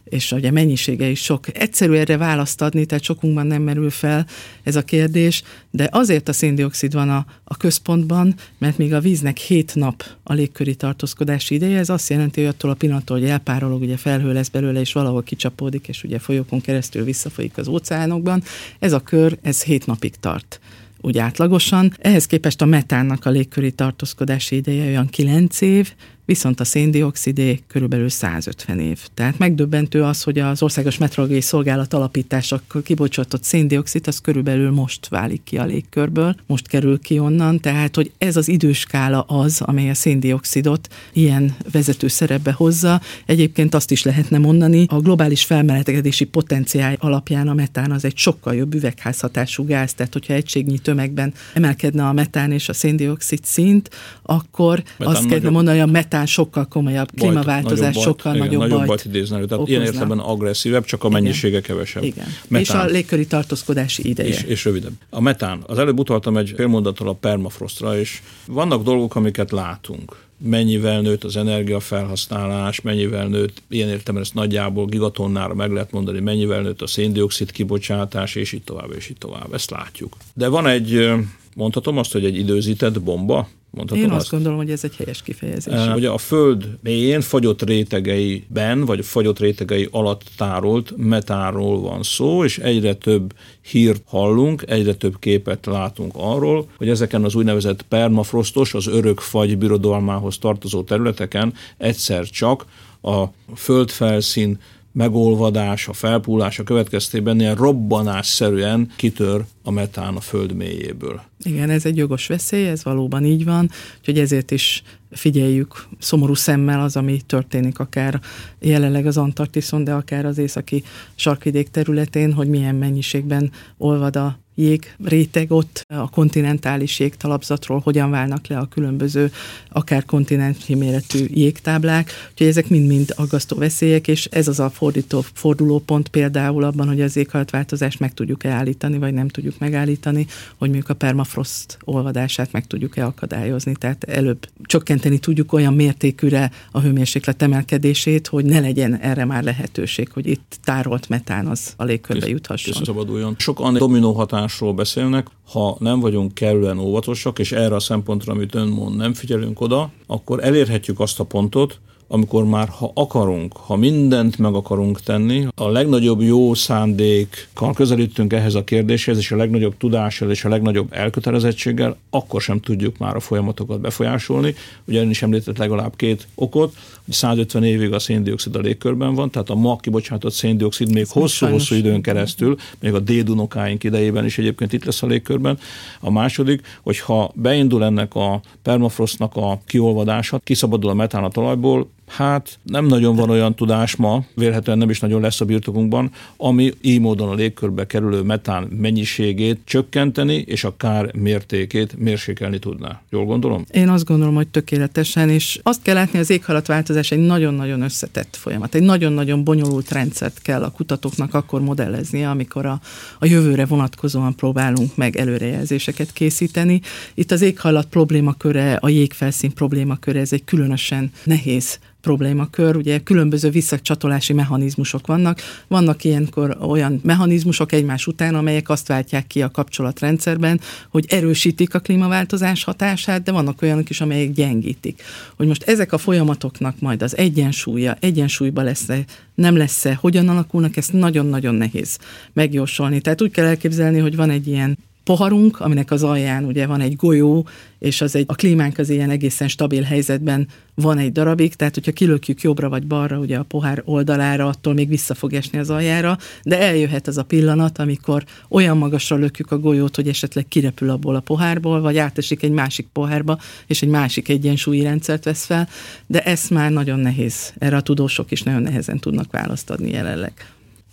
és 0.09 0.33
ugye 0.33 0.51
mennyisége 0.51 1.09
is 1.09 1.23
sok. 1.23 1.59
Egyszerű 1.59 1.93
erre 1.93 2.17
választ 2.17 2.63
adni, 2.63 2.85
tehát 2.85 3.05
sokunkban 3.05 3.47
nem 3.47 3.63
merül 3.63 3.91
fel 3.91 4.27
ez 4.63 4.77
a 4.77 4.83
kérdés, 4.83 5.43
de 5.71 5.89
azért 5.93 6.29
a 6.29 6.33
széndiokszid 6.33 6.93
van 6.93 7.11
a, 7.11 7.27
a 7.45 7.57
központban, 7.57 8.35
mert 8.59 8.79
még 8.79 8.95
a 8.95 9.01
víznek 9.01 9.37
hét 9.37 9.75
nap 9.75 10.05
a 10.23 10.33
légköri 10.33 10.75
tartózkodási 10.75 11.55
ideje, 11.55 11.79
ez 11.79 11.89
azt 11.89 12.11
jelenti, 12.11 12.41
hogy 12.41 12.49
attól 12.49 12.71
a 12.71 12.75
pillanattól, 12.75 13.19
hogy 13.19 13.29
elpárolog, 13.29 13.83
ugye 13.83 13.97
felhő 13.97 14.33
lesz 14.33 14.49
belőle, 14.49 14.81
és 14.81 14.93
valahol 14.93 15.23
kicsapódik, 15.23 15.89
és 15.89 16.05
ugye 16.05 16.19
folyókon 16.19 16.61
keresztül 16.61 17.05
visszafolyik 17.05 17.59
az 17.59 17.69
óceánokban, 17.69 18.43
ez 18.79 18.93
a 18.93 19.01
kör, 19.01 19.39
ez 19.43 19.63
hét 19.63 19.87
napig 19.87 20.15
tart 20.21 20.61
úgy 21.01 21.19
átlagosan. 21.19 21.93
Ehhez 21.99 22.27
képest 22.27 22.63
a 22.63 22.65
metánnak 22.65 23.25
a 23.25 23.31
légköri 23.31 23.73
tartózkodási 23.73 24.57
ideje 24.57 24.87
olyan 24.87 25.07
9 25.07 25.61
év, 25.61 25.93
viszont 26.27 26.61
a 26.61 26.65
széndiokszidé 26.65 27.61
körülbelül 27.67 28.09
150 28.09 28.81
év. 28.81 29.01
Tehát 29.15 29.39
megdöbbentő 29.39 30.03
az, 30.03 30.23
hogy 30.23 30.39
az 30.39 30.63
Országos 30.63 30.99
Meteorológiai 30.99 31.41
Szolgálat 31.41 31.93
alapításakor 31.93 32.83
kibocsátott 32.83 33.43
széndiokszid 33.43 34.07
az 34.07 34.21
körülbelül 34.21 34.71
most 34.71 35.09
válik 35.09 35.41
ki 35.45 35.59
a 35.59 35.65
légkörből, 35.65 36.37
most 36.47 36.69
kerül 36.69 37.01
ki 37.01 37.19
onnan, 37.19 37.61
tehát 37.61 37.95
hogy 37.97 38.13
ez 38.19 38.37
az 38.37 38.49
időskála 38.49 39.21
az, 39.21 39.61
amely 39.61 39.91
a 39.91 39.95
széndiokszidot 39.95 40.89
ilyen 41.13 41.57
vezető 41.73 42.09
szerepbe 42.09 42.53
hozza. 42.53 43.01
Egyébként 43.27 43.75
azt 43.75 43.91
is 43.91 44.03
lehetne 44.03 44.39
mondani, 44.39 44.85
a 44.89 45.01
globális 45.01 45.45
felmelegedési 45.45 46.25
potenciál 46.25 46.97
alapján 46.99 47.49
a 47.49 47.55
metán 47.55 47.91
az 47.91 48.05
egy 48.05 48.17
sokkal 48.17 48.55
jobb 48.55 48.75
üvegházhatású 48.75 49.65
gáz, 49.65 49.95
tehát 49.95 50.13
hogyha 50.13 50.35
egységnyi 50.35 50.79
tömegben 50.79 51.35
emelkedne 51.55 52.07
a 52.07 52.13
metán 52.13 52.53
és 52.53 52.69
a 52.69 52.73
széndiokszid 52.73 53.45
szint, 53.45 53.91
akkor 54.23 54.83
metán 54.97 55.15
azt 55.15 55.27
kellene 55.27 55.51
mondani, 55.51 55.79
hogy 55.79 55.89
a 55.89 55.93
metán 55.93 56.16
metán 56.17 56.35
sokkal 56.35 56.67
komolyabb, 56.67 57.09
klímaváltozás 57.17 57.95
bajt, 57.95 58.07
sokkal 58.07 58.35
igen, 58.35 58.47
nagyobb, 58.47 58.61
nagyobb 58.61 58.87
bajt, 58.87 59.05
idézne 59.05 59.35
Tehát 59.35 59.53
okozna. 59.53 59.71
ilyen 59.71 59.83
értelemben 59.83 60.19
agresszívebb, 60.19 60.85
csak 60.85 61.05
a 61.05 61.09
mennyisége 61.09 61.61
kevesebb. 61.61 62.03
Igen. 62.03 62.27
Metán. 62.49 62.61
És 62.61 62.71
a 62.71 62.93
légköri 62.95 63.27
tartózkodási 63.27 64.09
ideje. 64.09 64.29
És, 64.29 64.43
és 64.43 64.65
rövidebb. 64.65 64.93
A 65.11 65.21
metán. 65.21 65.63
Az 65.67 65.79
előbb 65.79 65.99
utaltam 65.99 66.37
egy 66.37 66.53
félmondattal 66.57 67.09
a 67.09 67.13
permafrostra, 67.13 67.99
és 67.99 68.23
vannak 68.47 68.83
dolgok, 68.83 69.15
amiket 69.15 69.51
látunk 69.51 70.25
mennyivel 70.39 71.01
nőtt 71.01 71.25
az 71.25 71.37
energiafelhasználás, 71.37 72.81
mennyivel 72.81 73.27
nőtt, 73.27 73.63
ilyen 73.69 73.89
értem 73.89 74.17
ezt 74.17 74.35
nagyjából 74.35 74.87
gigatonnára 74.87 75.55
meg 75.55 75.73
lehet 75.73 75.91
mondani, 75.91 76.21
mennyivel 76.21 76.61
nőtt 76.63 76.83
a 76.83 76.87
széndiokszid 76.87 77.51
kibocsátás, 77.51 78.35
és 78.35 78.53
így 78.53 78.63
tovább, 78.63 78.93
és 78.97 79.09
így 79.11 79.19
tovább. 79.19 79.55
Ezt 79.55 79.71
látjuk. 79.71 80.17
De 80.35 80.49
van 80.49 80.67
egy, 80.67 81.11
mondhatom 81.55 81.99
azt, 81.99 82.13
hogy 82.13 82.25
egy 82.25 82.37
időzített 82.37 83.03
bomba, 83.03 83.49
Mondhatom 83.71 84.05
Én 84.05 84.11
azt, 84.11 84.21
azt 84.21 84.31
gondolom, 84.31 84.57
hogy 84.57 84.71
ez 84.71 84.85
egy 84.85 84.97
helyes 84.97 85.23
kifejezés. 85.23 85.87
Uh, 85.87 85.95
ugye 85.95 86.09
a 86.09 86.19
Föld 86.19 86.79
mélyén 86.83 87.21
fagyott 87.21 87.63
rétegeiben, 87.63 88.85
vagy 88.85 89.05
fagyott 89.05 89.39
rétegei 89.39 89.89
alatt 89.91 90.23
tárolt 90.37 90.93
metáról 90.97 91.81
van 91.81 92.03
szó, 92.03 92.45
és 92.45 92.59
egyre 92.59 92.95
több 92.95 93.35
hírt 93.61 94.03
hallunk, 94.07 94.65
egyre 94.67 94.95
több 94.95 95.19
képet 95.19 95.67
látunk 95.67 96.13
arról, 96.17 96.69
hogy 96.77 96.89
ezeken 96.89 97.25
az 97.25 97.35
úgynevezett 97.35 97.83
permafrostos, 97.83 98.75
az 98.75 98.87
örök 98.87 99.21
fagy 99.21 99.59
birodalmához 99.59 100.39
tartozó 100.39 100.83
területeken 100.83 101.55
egyszer 101.77 102.25
csak 102.25 102.65
a 103.03 103.25
földfelszín 103.55 104.59
megolvadása, 104.97 105.93
felpúlása 105.93 106.63
következtében 106.63 107.41
ilyen 107.41 107.55
robbanásszerűen 107.55 108.91
kitör 108.97 109.45
a 109.63 109.71
metán 109.71 110.15
a 110.15 110.21
föld 110.21 110.53
mélyéből. 110.53 111.21
Igen, 111.43 111.71
ez 111.71 111.87
egy 111.87 111.97
jogos 111.97 112.27
veszély, 112.27 112.67
ez 112.67 112.85
valóban 112.85 113.25
így 113.25 113.45
van, 113.45 113.71
úgyhogy 113.99 114.19
ezért 114.19 114.51
is 114.51 114.83
figyeljük 115.11 115.87
szomorú 115.99 116.35
szemmel 116.35 116.81
az, 116.81 116.97
ami 116.97 117.21
történik 117.27 117.79
akár 117.79 118.21
jelenleg 118.61 119.07
az 119.07 119.17
Antarktiszon, 119.17 119.85
de 119.85 119.93
akár 119.93 120.25
az 120.27 120.39
északi 120.39 120.83
sarkvidék 121.15 121.69
területén, 121.69 122.33
hogy 122.33 122.49
milyen 122.49 122.75
mennyiségben 122.75 123.51
olvad 123.79 124.17
a 124.17 124.39
jég 124.59 124.95
réteg 125.05 125.51
ott 125.51 125.85
a 125.89 126.11
kontinentális 126.11 126.99
jégtalapzatról, 126.99 127.81
hogyan 127.85 128.11
válnak 128.11 128.47
le 128.47 128.59
a 128.59 128.67
különböző 128.67 129.33
akár 129.71 130.05
kontinenti 130.05 130.75
méretű 130.75 131.25
jégtáblák, 131.29 132.11
úgyhogy 132.31 132.47
ezek 132.47 132.69
mind-mind 132.69 133.13
aggasztó 133.17 133.57
veszélyek, 133.57 134.09
és 134.09 134.25
ez 134.25 134.49
az 134.49 134.61
a 134.61 134.71
fordító, 134.71 135.25
fordulópont 135.33 136.09
például 136.09 136.65
abban, 136.65 136.89
hogy 136.89 137.01
az 137.01 137.17
éghajlatváltozást 137.17 138.01
meg 138.01 138.15
tudjuk-e 138.15 138.51
állítani, 138.51 138.99
vagy 138.99 139.15
nem 139.15 139.29
tudjuk 139.29 139.59
megállítani, 139.59 140.27
hogy 140.57 140.69
mondjuk 140.69 140.89
a 140.89 140.95
permafrost 140.95 141.79
olvadását 141.85 142.53
meg 142.53 142.67
tudjuk-e 142.67 143.05
akadályozni. 143.05 143.75
Tehát 143.79 144.05
előbb 144.05 144.49
csökkenteni 144.63 145.19
tudjuk 145.19 145.53
olyan 145.53 145.75
mértékűre 145.75 146.51
a 146.71 146.81
hőmérséklet 146.81 147.43
emelkedését, 147.43 148.27
hogy 148.27 148.45
ne 148.45 148.61
legyen 148.61 148.99
erre 148.99 149.25
már 149.25 149.43
lehetőség, 149.43 150.11
hogy 150.13 150.27
itt 150.27 150.59
tárolt 150.65 151.09
metán 151.09 151.47
az 151.47 151.75
a 151.77 151.85
légkörbe 151.85 152.29
juthasson. 152.29 152.75
És 152.81 152.87
szabaduljon. 152.87 153.35
Sokan 153.39 153.75
dominó 153.75 154.13
hatás 154.13 154.46
másról 154.47 154.73
beszélnek, 154.73 155.27
ha 155.49 155.77
nem 155.79 156.01
vagyunk 156.01 156.35
kellően 156.35 156.79
óvatosak, 156.79 157.39
és 157.39 157.53
erre 157.53 157.75
a 157.75 157.81
szempontra, 157.81 158.33
amit 158.33 158.55
ön 158.55 158.69
mond, 158.69 158.97
nem 158.97 159.15
figyelünk 159.15 159.61
oda, 159.61 159.91
akkor 160.07 160.45
elérhetjük 160.45 161.01
azt 161.01 161.21
a 161.21 161.25
pontot, 161.25 161.81
amikor 162.09 162.45
már 162.45 162.69
ha 162.69 162.91
akarunk, 162.95 163.57
ha 163.57 163.77
mindent 163.77 164.39
meg 164.39 164.55
akarunk 164.55 165.01
tenni, 165.01 165.47
a 165.55 165.69
legnagyobb 165.69 166.21
jó 166.21 166.55
szándékkal 166.55 167.73
közelítünk 167.75 168.33
ehhez 168.33 168.55
a 168.55 168.65
kérdéshez, 168.65 169.19
és 169.19 169.31
a 169.31 169.37
legnagyobb 169.37 169.77
tudással 169.77 170.31
és 170.31 170.45
a 170.45 170.49
legnagyobb 170.49 170.93
elkötelezettséggel, 170.93 171.97
akkor 172.11 172.41
sem 172.41 172.61
tudjuk 172.61 172.99
már 172.99 173.17
a 173.17 173.21
folyamatokat 173.21 173.81
befolyásolni. 173.81 174.55
Ugye 174.85 175.01
ön 175.01 175.11
is 175.11 175.23
említett 175.23 175.59
legalább 175.59 175.97
két 175.97 176.27
okot, 176.35 176.75
hogy 177.05 177.15
150 177.15 177.65
évig 177.65 177.93
a 177.93 177.99
széndiokszid 177.99 178.57
a 178.57 178.59
légkörben 178.59 179.15
van, 179.15 179.31
tehát 179.31 179.51
a 179.51 179.55
ma 179.55 179.77
kibocsátott 179.77 180.33
széndiokszid 180.33 180.93
még 180.93 181.07
hosszú-hosszú 181.09 181.75
időn 181.75 182.03
keresztül, 182.03 182.57
még 182.81 182.95
a 182.95 183.01
dédunokáink 183.01 183.85
idejében 183.85 184.25
is 184.25 184.39
egyébként 184.39 184.73
itt 184.73 184.85
lesz 184.85 185.03
a 185.03 185.07
légkörben. 185.07 185.59
A 186.01 186.11
második, 186.11 186.61
hogy 186.83 186.99
ha 186.99 187.31
beindul 187.35 187.85
ennek 187.85 188.15
a 188.15 188.41
permafrostnak 188.63 189.37
a 189.37 189.61
kiolvadása, 189.67 190.39
kiszabadul 190.45 190.91
a 190.91 190.95
metán 190.95 191.25
a 191.25 191.29
talajból, 191.29 191.89
Hát 192.07 192.59
nem 192.63 192.87
nagyon 192.87 193.17
van 193.17 193.31
olyan 193.31 193.55
tudás 193.55 193.97
ma, 193.97 194.25
vélhetően 194.35 194.79
nem 194.79 194.91
is 194.91 195.01
nagyon 195.01 195.21
lesz 195.21 195.41
a 195.41 195.45
birtokunkban, 195.45 196.11
ami 196.37 196.73
így 196.81 197.01
módon 197.01 197.29
a 197.29 197.35
légkörbe 197.35 197.87
kerülő 197.87 198.23
metán 198.23 198.63
mennyiségét 198.63 199.61
csökkenteni 199.65 200.35
és 200.35 200.65
a 200.65 200.77
kár 200.77 201.15
mértékét 201.15 201.99
mérsékelni 201.99 202.59
tudná. 202.59 203.03
Jól 203.11 203.25
gondolom? 203.25 203.65
Én 203.71 203.89
azt 203.89 204.05
gondolom, 204.05 204.35
hogy 204.35 204.49
tökéletesen, 204.49 205.29
és 205.29 205.59
azt 205.63 205.83
kell 205.83 205.95
látni, 205.95 206.19
az 206.19 206.31
éghajlatváltozás 206.31 207.11
egy 207.11 207.19
nagyon-nagyon 207.19 207.83
összetett 207.83 208.37
folyamat. 208.37 208.75
Egy 208.75 208.83
nagyon-nagyon 208.83 209.45
bonyolult 209.45 209.91
rendszert 209.91 210.43
kell 210.43 210.63
a 210.63 210.71
kutatóknak 210.71 211.35
akkor 211.35 211.61
modellezni, 211.61 212.25
amikor 212.25 212.67
a, 212.67 212.81
a 213.19 213.27
jövőre 213.27 213.67
vonatkozóan 213.67 214.35
próbálunk 214.35 214.97
meg 214.97 215.17
előrejelzéseket 215.17 216.13
készíteni. 216.13 216.81
Itt 217.15 217.31
az 217.31 217.43
éghajlat 217.43 217.87
problémaköre, 217.87 218.75
a 218.75 218.89
jégfelszín 218.89 219.53
problémaköre, 219.53 220.21
ez 220.21 220.33
egy 220.33 220.45
különösen 220.45 221.11
nehéz 221.25 221.79
problémakör, 222.07 222.77
ugye 222.77 222.99
különböző 222.99 223.51
visszacsatolási 223.51 224.33
mechanizmusok 224.33 225.07
vannak. 225.07 225.41
Vannak 225.69 226.05
ilyenkor 226.05 226.57
olyan 226.61 227.01
mechanizmusok 227.03 227.73
egymás 227.73 228.07
után, 228.07 228.35
amelyek 228.35 228.69
azt 228.69 228.89
váltják 228.89 229.27
ki 229.27 229.43
a 229.43 229.51
kapcsolatrendszerben, 229.51 230.61
hogy 230.89 231.05
erősítik 231.09 231.75
a 231.75 231.79
klímaváltozás 231.79 232.65
hatását, 232.65 233.23
de 233.23 233.33
vannak 233.33 233.63
olyanok 233.63 233.91
is, 233.91 234.01
amelyek 234.01 234.33
gyengítik. 234.33 235.03
Hogy 235.37 235.47
most 235.47 235.63
ezek 235.63 235.93
a 235.93 235.99
folyamatoknak 235.99 236.81
majd 236.81 237.03
az 237.03 237.17
egyensúlya, 237.17 237.97
egyensúlyba 238.01 238.63
lesz-e, 238.63 239.05
nem 239.35 239.57
lesz-e, 239.57 239.95
hogyan 239.95 240.29
alakulnak, 240.29 240.77
ezt 240.77 240.93
nagyon-nagyon 240.93 241.55
nehéz 241.55 241.99
megjósolni. 242.33 243.01
Tehát 243.01 243.23
úgy 243.23 243.31
kell 243.31 243.47
elképzelni, 243.47 243.99
hogy 243.99 244.17
van 244.17 244.31
egy 244.31 244.47
ilyen 244.47 244.79
poharunk, 245.07 245.61
aminek 245.61 245.91
az 245.91 246.03
alján 246.03 246.45
ugye 246.45 246.67
van 246.67 246.81
egy 246.81 246.97
golyó, 246.97 247.47
és 247.79 248.01
az 248.01 248.17
egy, 248.17 248.25
a 248.29 248.35
klímánk 248.35 248.79
az 248.79 248.91
ilyen 248.91 249.11
egészen 249.11 249.49
stabil 249.49 249.83
helyzetben 249.83 250.49
van 250.75 250.99
egy 250.99 251.13
darabig, 251.13 251.55
tehát 251.55 251.75
hogyha 251.75 251.93
kilökjük 251.93 252.41
jobbra 252.41 252.69
vagy 252.69 252.87
balra, 252.87 253.19
ugye 253.19 253.39
a 253.39 253.43
pohár 253.43 253.83
oldalára, 253.85 254.47
attól 254.47 254.75
még 254.75 254.89
vissza 254.89 255.15
fog 255.15 255.33
esni 255.33 255.59
az 255.59 255.71
aljára, 255.71 256.19
de 256.43 256.61
eljöhet 256.61 257.07
az 257.07 257.19
a 257.19 257.23
pillanat, 257.23 257.79
amikor 257.79 258.25
olyan 258.49 258.77
magasra 258.77 259.17
lökjük 259.17 259.51
a 259.51 259.59
golyót, 259.59 259.97
hogy 259.97 260.09
esetleg 260.09 260.47
kirepül 260.49 260.91
abból 260.91 261.15
a 261.15 261.21
pohárból, 261.21 261.81
vagy 261.81 261.99
átesik 261.99 262.43
egy 262.43 262.51
másik 262.51 262.87
pohárba, 262.93 263.39
és 263.67 263.83
egy 263.83 263.89
másik 263.89 264.29
egyensúlyi 264.29 264.83
rendszert 264.83 265.25
vesz 265.25 265.45
fel, 265.45 265.69
de 266.07 266.23
ez 266.23 266.49
már 266.49 266.71
nagyon 266.71 266.99
nehéz. 266.99 267.53
Erre 267.59 267.77
a 267.77 267.81
tudósok 267.81 268.31
is 268.31 268.43
nagyon 268.43 268.63
nehezen 268.63 268.99
tudnak 268.99 269.33
választ 269.33 269.71
adni 269.71 269.91
jelenleg. 269.91 270.33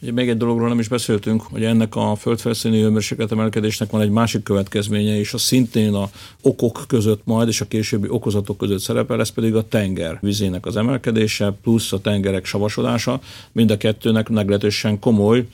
Ugye 0.03 0.11
még 0.11 0.29
egy 0.29 0.37
dologról 0.37 0.67
nem 0.67 0.79
is 0.79 0.87
beszéltünk, 0.87 1.41
hogy 1.41 1.63
ennek 1.63 1.95
a 1.95 2.15
földfelszíni 2.15 2.81
hőmérséklet 2.81 3.31
emelkedésnek 3.31 3.89
van 3.89 4.01
egy 4.01 4.09
másik 4.09 4.43
következménye, 4.43 5.19
és 5.19 5.33
a 5.33 5.37
szintén 5.37 5.93
a 5.93 6.09
okok 6.41 6.83
között 6.87 7.21
majd, 7.23 7.47
és 7.47 7.61
a 7.61 7.65
későbbi 7.65 8.07
okozatok 8.09 8.57
között 8.57 8.79
szerepel, 8.79 9.19
ez 9.19 9.29
pedig 9.29 9.55
a 9.55 9.67
tenger 9.67 10.17
vizének 10.21 10.65
az 10.65 10.75
emelkedése, 10.75 11.57
plusz 11.61 11.93
a 11.93 12.01
tengerek 12.01 12.45
savasodása. 12.45 13.19
Mind 13.51 13.71
a 13.71 13.77
kettőnek 13.77 14.29
meglehetősen 14.29 14.99
komoly 14.99 15.45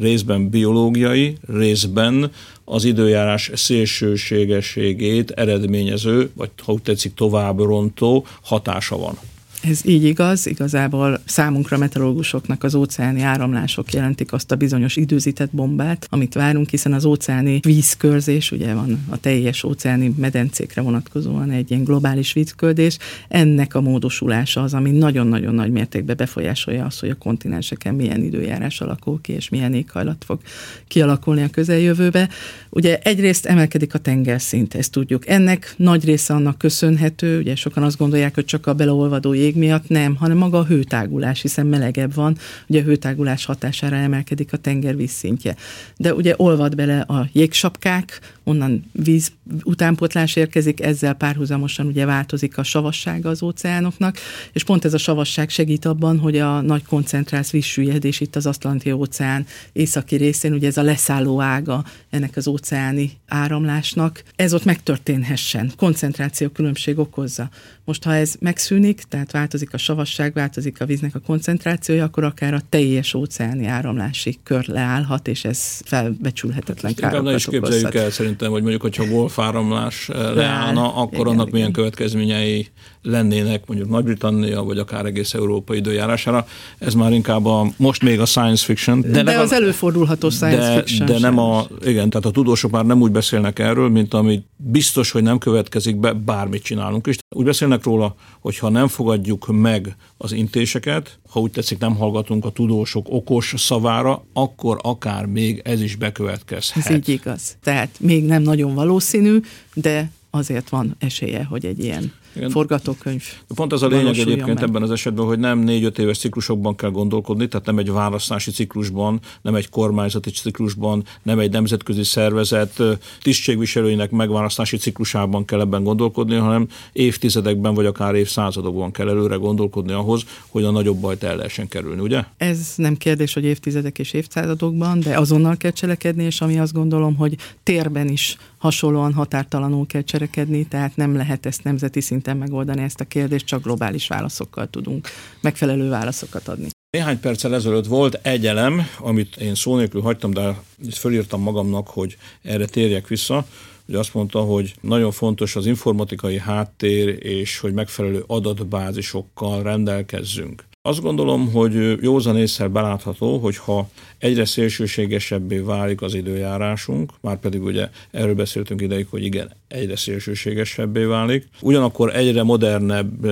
részben 0.00 0.48
biológiai, 0.48 1.36
részben 1.46 2.30
az 2.64 2.84
időjárás 2.84 3.50
szélsőségességét 3.54 5.30
eredményező, 5.30 6.30
vagy 6.34 6.50
ha 6.64 6.72
úgy 6.72 6.82
tetszik, 6.82 7.14
tovább 7.14 7.58
rontó 7.58 8.26
hatása 8.42 8.96
van. 8.96 9.18
Ez 9.62 9.80
így 9.84 10.04
igaz, 10.04 10.46
igazából 10.46 11.20
számunkra 11.24 11.78
meteorológusoknak 11.78 12.64
az 12.64 12.74
óceáni 12.74 13.22
áramlások 13.22 13.92
jelentik 13.92 14.32
azt 14.32 14.52
a 14.52 14.56
bizonyos 14.56 14.96
időzített 14.96 15.50
bombát, 15.50 16.06
amit 16.10 16.34
várunk, 16.34 16.68
hiszen 16.68 16.92
az 16.92 17.04
óceáni 17.04 17.60
vízkörzés, 17.62 18.50
ugye 18.50 18.74
van 18.74 19.04
a 19.08 19.16
teljes 19.16 19.64
óceáni 19.64 20.14
medencékre 20.16 20.80
vonatkozóan 20.80 21.50
egy 21.50 21.70
ilyen 21.70 21.84
globális 21.84 22.32
vízkördés, 22.32 22.98
ennek 23.28 23.74
a 23.74 23.80
módosulása 23.80 24.62
az, 24.62 24.74
ami 24.74 24.90
nagyon-nagyon 24.90 25.54
nagy 25.54 25.70
mértékben 25.70 26.16
befolyásolja 26.16 26.84
azt, 26.84 27.00
hogy 27.00 27.10
a 27.10 27.14
kontinenseken 27.14 27.94
milyen 27.94 28.22
időjárás 28.22 28.80
alakul 28.80 29.20
ki, 29.20 29.32
és 29.32 29.48
milyen 29.48 29.74
éghajlat 29.74 30.24
fog 30.24 30.40
kialakulni 30.88 31.42
a 31.42 31.50
közeljövőbe. 31.50 32.28
Ugye 32.70 32.98
egyrészt 32.98 33.46
emelkedik 33.46 33.94
a 33.94 33.98
tengerszint, 33.98 34.74
ezt 34.74 34.92
tudjuk. 34.92 35.28
Ennek 35.28 35.74
nagy 35.76 36.04
része 36.04 36.34
annak 36.34 36.58
köszönhető, 36.58 37.38
ugye 37.38 37.54
sokan 37.54 37.82
azt 37.82 37.98
gondolják, 37.98 38.34
hogy 38.34 38.44
csak 38.44 38.66
a 38.66 38.74
beleolvadó 38.74 39.32
jég 39.32 39.47
miatt 39.54 39.88
nem, 39.88 40.14
hanem 40.14 40.36
maga 40.36 40.58
a 40.58 40.64
hőtágulás, 40.64 41.40
hiszen 41.40 41.66
melegebb 41.66 42.14
van, 42.14 42.36
ugye 42.66 42.80
a 42.80 42.84
hőtágulás 42.84 43.44
hatására 43.44 43.96
emelkedik 43.96 44.52
a 44.52 44.56
tengervíz 44.56 45.10
szintje. 45.10 45.56
De 45.96 46.14
ugye 46.14 46.34
olvad 46.36 46.74
bele 46.74 47.00
a 47.00 47.28
jégsapkák, 47.32 48.20
onnan 48.44 48.84
víz 48.92 49.32
utánpotlás 49.62 50.36
érkezik, 50.36 50.80
ezzel 50.80 51.14
párhuzamosan 51.14 51.86
ugye 51.86 52.04
változik 52.04 52.58
a 52.58 52.62
savassága 52.62 53.28
az 53.28 53.42
óceánoknak, 53.42 54.16
és 54.52 54.64
pont 54.64 54.84
ez 54.84 54.94
a 54.94 54.98
savasság 54.98 55.50
segít 55.50 55.84
abban, 55.84 56.18
hogy 56.18 56.38
a 56.38 56.60
nagy 56.60 56.84
koncentrált 56.84 57.50
vízsüllyedés 57.50 58.20
itt 58.20 58.36
az 58.36 58.46
Atlanti 58.46 58.92
óceán 58.92 59.46
északi 59.72 60.16
részén, 60.16 60.52
ugye 60.52 60.66
ez 60.66 60.76
a 60.76 60.82
leszálló 60.82 61.40
ága 61.40 61.84
ennek 62.10 62.36
az 62.36 62.46
óceáni 62.46 63.10
áramlásnak, 63.28 64.22
ez 64.36 64.54
ott 64.54 64.64
megtörténhessen. 64.64 65.72
Koncentráció 65.76 66.48
különbség 66.48 66.98
okozza. 66.98 67.48
Most, 67.88 68.04
ha 68.04 68.14
ez 68.14 68.34
megszűnik, 68.40 69.02
tehát 69.02 69.30
változik 69.30 69.72
a 69.72 69.78
savasság, 69.78 70.32
változik 70.32 70.80
a 70.80 70.84
víznek 70.86 71.14
a 71.14 71.18
koncentrációja, 71.18 72.04
akkor 72.04 72.24
akár 72.24 72.54
a 72.54 72.60
teljes 72.68 73.14
óceáni 73.14 73.66
áramlási 73.66 74.38
kör 74.42 74.66
leállhat, 74.66 75.28
és 75.28 75.44
ez 75.44 75.80
felbecsülhetetlen 75.84 76.94
károkat 76.94 77.24
Ne 77.24 77.34
is 77.34 77.46
képzeljük 77.46 77.94
el 77.94 78.10
szerintem, 78.10 78.50
hogy 78.50 78.60
mondjuk, 78.60 78.82
hogyha 78.82 79.06
golfáramlás 79.06 80.08
eh, 80.08 80.34
leállna, 80.34 80.94
akkor 80.94 81.12
igen, 81.12 81.26
annak 81.26 81.46
igen. 81.46 81.58
milyen 81.58 81.72
következményei 81.72 82.68
lennének 83.08 83.66
mondjuk 83.66 83.88
Nagy-Britannia, 83.88 84.62
vagy 84.62 84.78
akár 84.78 85.04
egész 85.04 85.34
Európa 85.34 85.74
időjárására. 85.74 86.46
Ez 86.78 86.94
már 86.94 87.12
inkább 87.12 87.46
a, 87.46 87.70
most 87.76 88.02
még 88.02 88.20
a 88.20 88.26
science 88.26 88.64
fiction. 88.64 89.00
De, 89.00 89.22
de 89.22 89.38
az 89.38 89.52
előfordulható 89.52 90.30
science 90.30 90.74
de, 90.74 90.78
fiction. 90.78 91.06
De 91.06 91.18
nem 91.18 91.38
a, 91.38 91.66
igen, 91.84 92.10
tehát 92.10 92.26
a 92.26 92.30
tudósok 92.30 92.70
már 92.70 92.84
nem 92.84 93.00
úgy 93.00 93.10
beszélnek 93.10 93.58
erről, 93.58 93.88
mint 93.88 94.14
ami 94.14 94.42
biztos, 94.56 95.10
hogy 95.10 95.22
nem 95.22 95.38
következik 95.38 95.96
be, 95.96 96.12
bármit 96.12 96.62
csinálunk 96.62 97.06
is. 97.06 97.16
Úgy 97.36 97.44
beszélnek 97.44 97.84
róla, 97.84 98.14
hogy 98.40 98.58
ha 98.58 98.68
nem 98.68 98.88
fogadjuk 98.88 99.46
meg 99.46 99.96
az 100.16 100.32
intéseket, 100.32 101.18
ha 101.30 101.40
úgy 101.40 101.50
tetszik, 101.50 101.78
nem 101.78 101.96
hallgatunk 101.96 102.44
a 102.44 102.50
tudósok 102.50 103.06
okos 103.10 103.54
szavára, 103.56 104.24
akkor 104.32 104.78
akár 104.82 105.26
még 105.26 105.60
ez 105.64 105.80
is 105.80 105.96
bekövetkezhet. 105.96 106.86
Ez 106.86 106.94
így 106.94 107.08
igaz. 107.08 107.56
Tehát 107.62 107.88
még 108.00 108.24
nem 108.24 108.42
nagyon 108.42 108.74
valószínű, 108.74 109.40
de 109.74 110.10
azért 110.30 110.68
van 110.68 110.96
esélye, 110.98 111.44
hogy 111.44 111.64
egy 111.64 111.84
ilyen 111.84 112.12
igen. 112.38 112.50
forgatókönyv. 112.50 113.24
Pont 113.54 113.72
ez 113.72 113.82
a 113.82 113.86
lényeg 113.86 114.18
egyébként 114.18 114.46
meg. 114.46 114.62
ebben 114.62 114.82
az 114.82 114.90
esetben, 114.90 115.26
hogy 115.26 115.38
nem 115.38 115.58
négy-öt 115.58 115.98
éves 115.98 116.18
ciklusokban 116.18 116.76
kell 116.76 116.90
gondolkodni, 116.90 117.48
tehát 117.48 117.66
nem 117.66 117.78
egy 117.78 117.90
választási 117.90 118.50
ciklusban, 118.50 119.20
nem 119.42 119.54
egy 119.54 119.68
kormányzati 119.68 120.30
ciklusban, 120.30 121.04
nem 121.22 121.38
egy 121.38 121.50
nemzetközi 121.52 122.02
szervezet 122.02 122.82
tisztségviselőinek 123.22 124.10
megválasztási 124.10 124.76
ciklusában 124.76 125.44
kell 125.44 125.60
ebben 125.60 125.82
gondolkodni, 125.82 126.36
hanem 126.36 126.66
évtizedekben 126.92 127.74
vagy 127.74 127.86
akár 127.86 128.14
évszázadokban 128.14 128.90
kell 128.90 129.08
előre 129.08 129.36
gondolkodni 129.36 129.92
ahhoz, 129.92 130.22
hogy 130.48 130.64
a 130.64 130.70
nagyobb 130.70 130.98
bajt 130.98 131.22
el 131.22 131.36
lehessen 131.36 131.68
kerülni, 131.68 132.00
ugye? 132.00 132.24
Ez 132.36 132.72
nem 132.76 132.96
kérdés, 132.96 133.34
hogy 133.34 133.44
évtizedek 133.44 133.98
és 133.98 134.12
évszázadokban, 134.12 135.00
de 135.00 135.18
azonnal 135.18 135.56
kell 135.56 135.70
cselekedni, 135.70 136.24
és 136.24 136.40
ami 136.40 136.58
azt 136.58 136.72
gondolom, 136.72 137.16
hogy 137.16 137.36
térben 137.62 138.08
is 138.08 138.36
hasonlóan 138.58 139.12
határtalanul 139.12 139.86
kell 139.86 140.02
cselekedni, 140.02 140.66
tehát 140.66 140.96
nem 140.96 141.16
lehet 141.16 141.46
ezt 141.46 141.64
nemzeti 141.64 142.00
szinten 142.00 142.27
megoldani 142.36 142.82
ezt 142.82 143.00
a 143.00 143.04
kérdést, 143.04 143.46
csak 143.46 143.62
globális 143.62 144.08
válaszokkal 144.08 144.70
tudunk 144.70 145.08
megfelelő 145.40 145.88
válaszokat 145.88 146.48
adni. 146.48 146.68
Néhány 146.90 147.20
perccel 147.20 147.54
ezelőtt 147.54 147.86
volt 147.86 148.14
egy 148.22 148.46
elem, 148.46 148.86
amit 148.98 149.36
én 149.36 149.54
szó 149.54 149.76
nélkül 149.76 150.00
hagytam, 150.00 150.30
de 150.30 150.60
fölírtam 150.92 151.42
magamnak, 151.42 151.88
hogy 151.88 152.16
erre 152.42 152.66
térjek 152.66 153.06
vissza, 153.06 153.46
hogy 153.86 153.94
azt 153.94 154.14
mondta, 154.14 154.40
hogy 154.40 154.74
nagyon 154.80 155.10
fontos 155.10 155.56
az 155.56 155.66
informatikai 155.66 156.38
háttér, 156.38 157.26
és 157.26 157.58
hogy 157.58 157.72
megfelelő 157.72 158.24
adatbázisokkal 158.26 159.62
rendelkezzünk. 159.62 160.67
Azt 160.82 161.00
gondolom, 161.00 161.52
hogy 161.52 162.02
józan 162.02 162.36
észre 162.36 162.68
belátható, 162.68 163.38
hogy 163.38 163.56
ha 163.56 163.88
egyre 164.18 164.44
szélsőségesebbé 164.44 165.58
válik 165.58 166.02
az 166.02 166.14
időjárásunk, 166.14 167.12
már 167.20 167.38
pedig 167.38 167.62
ugye 167.62 167.88
erről 168.10 168.34
beszéltünk 168.34 168.80
ideig, 168.80 169.06
hogy 169.10 169.24
igen, 169.24 169.50
egyre 169.68 169.96
szélsőségesebbé 169.96 171.04
válik, 171.04 171.48
ugyanakkor 171.60 172.16
egyre 172.16 172.42
modernebb 172.42 173.26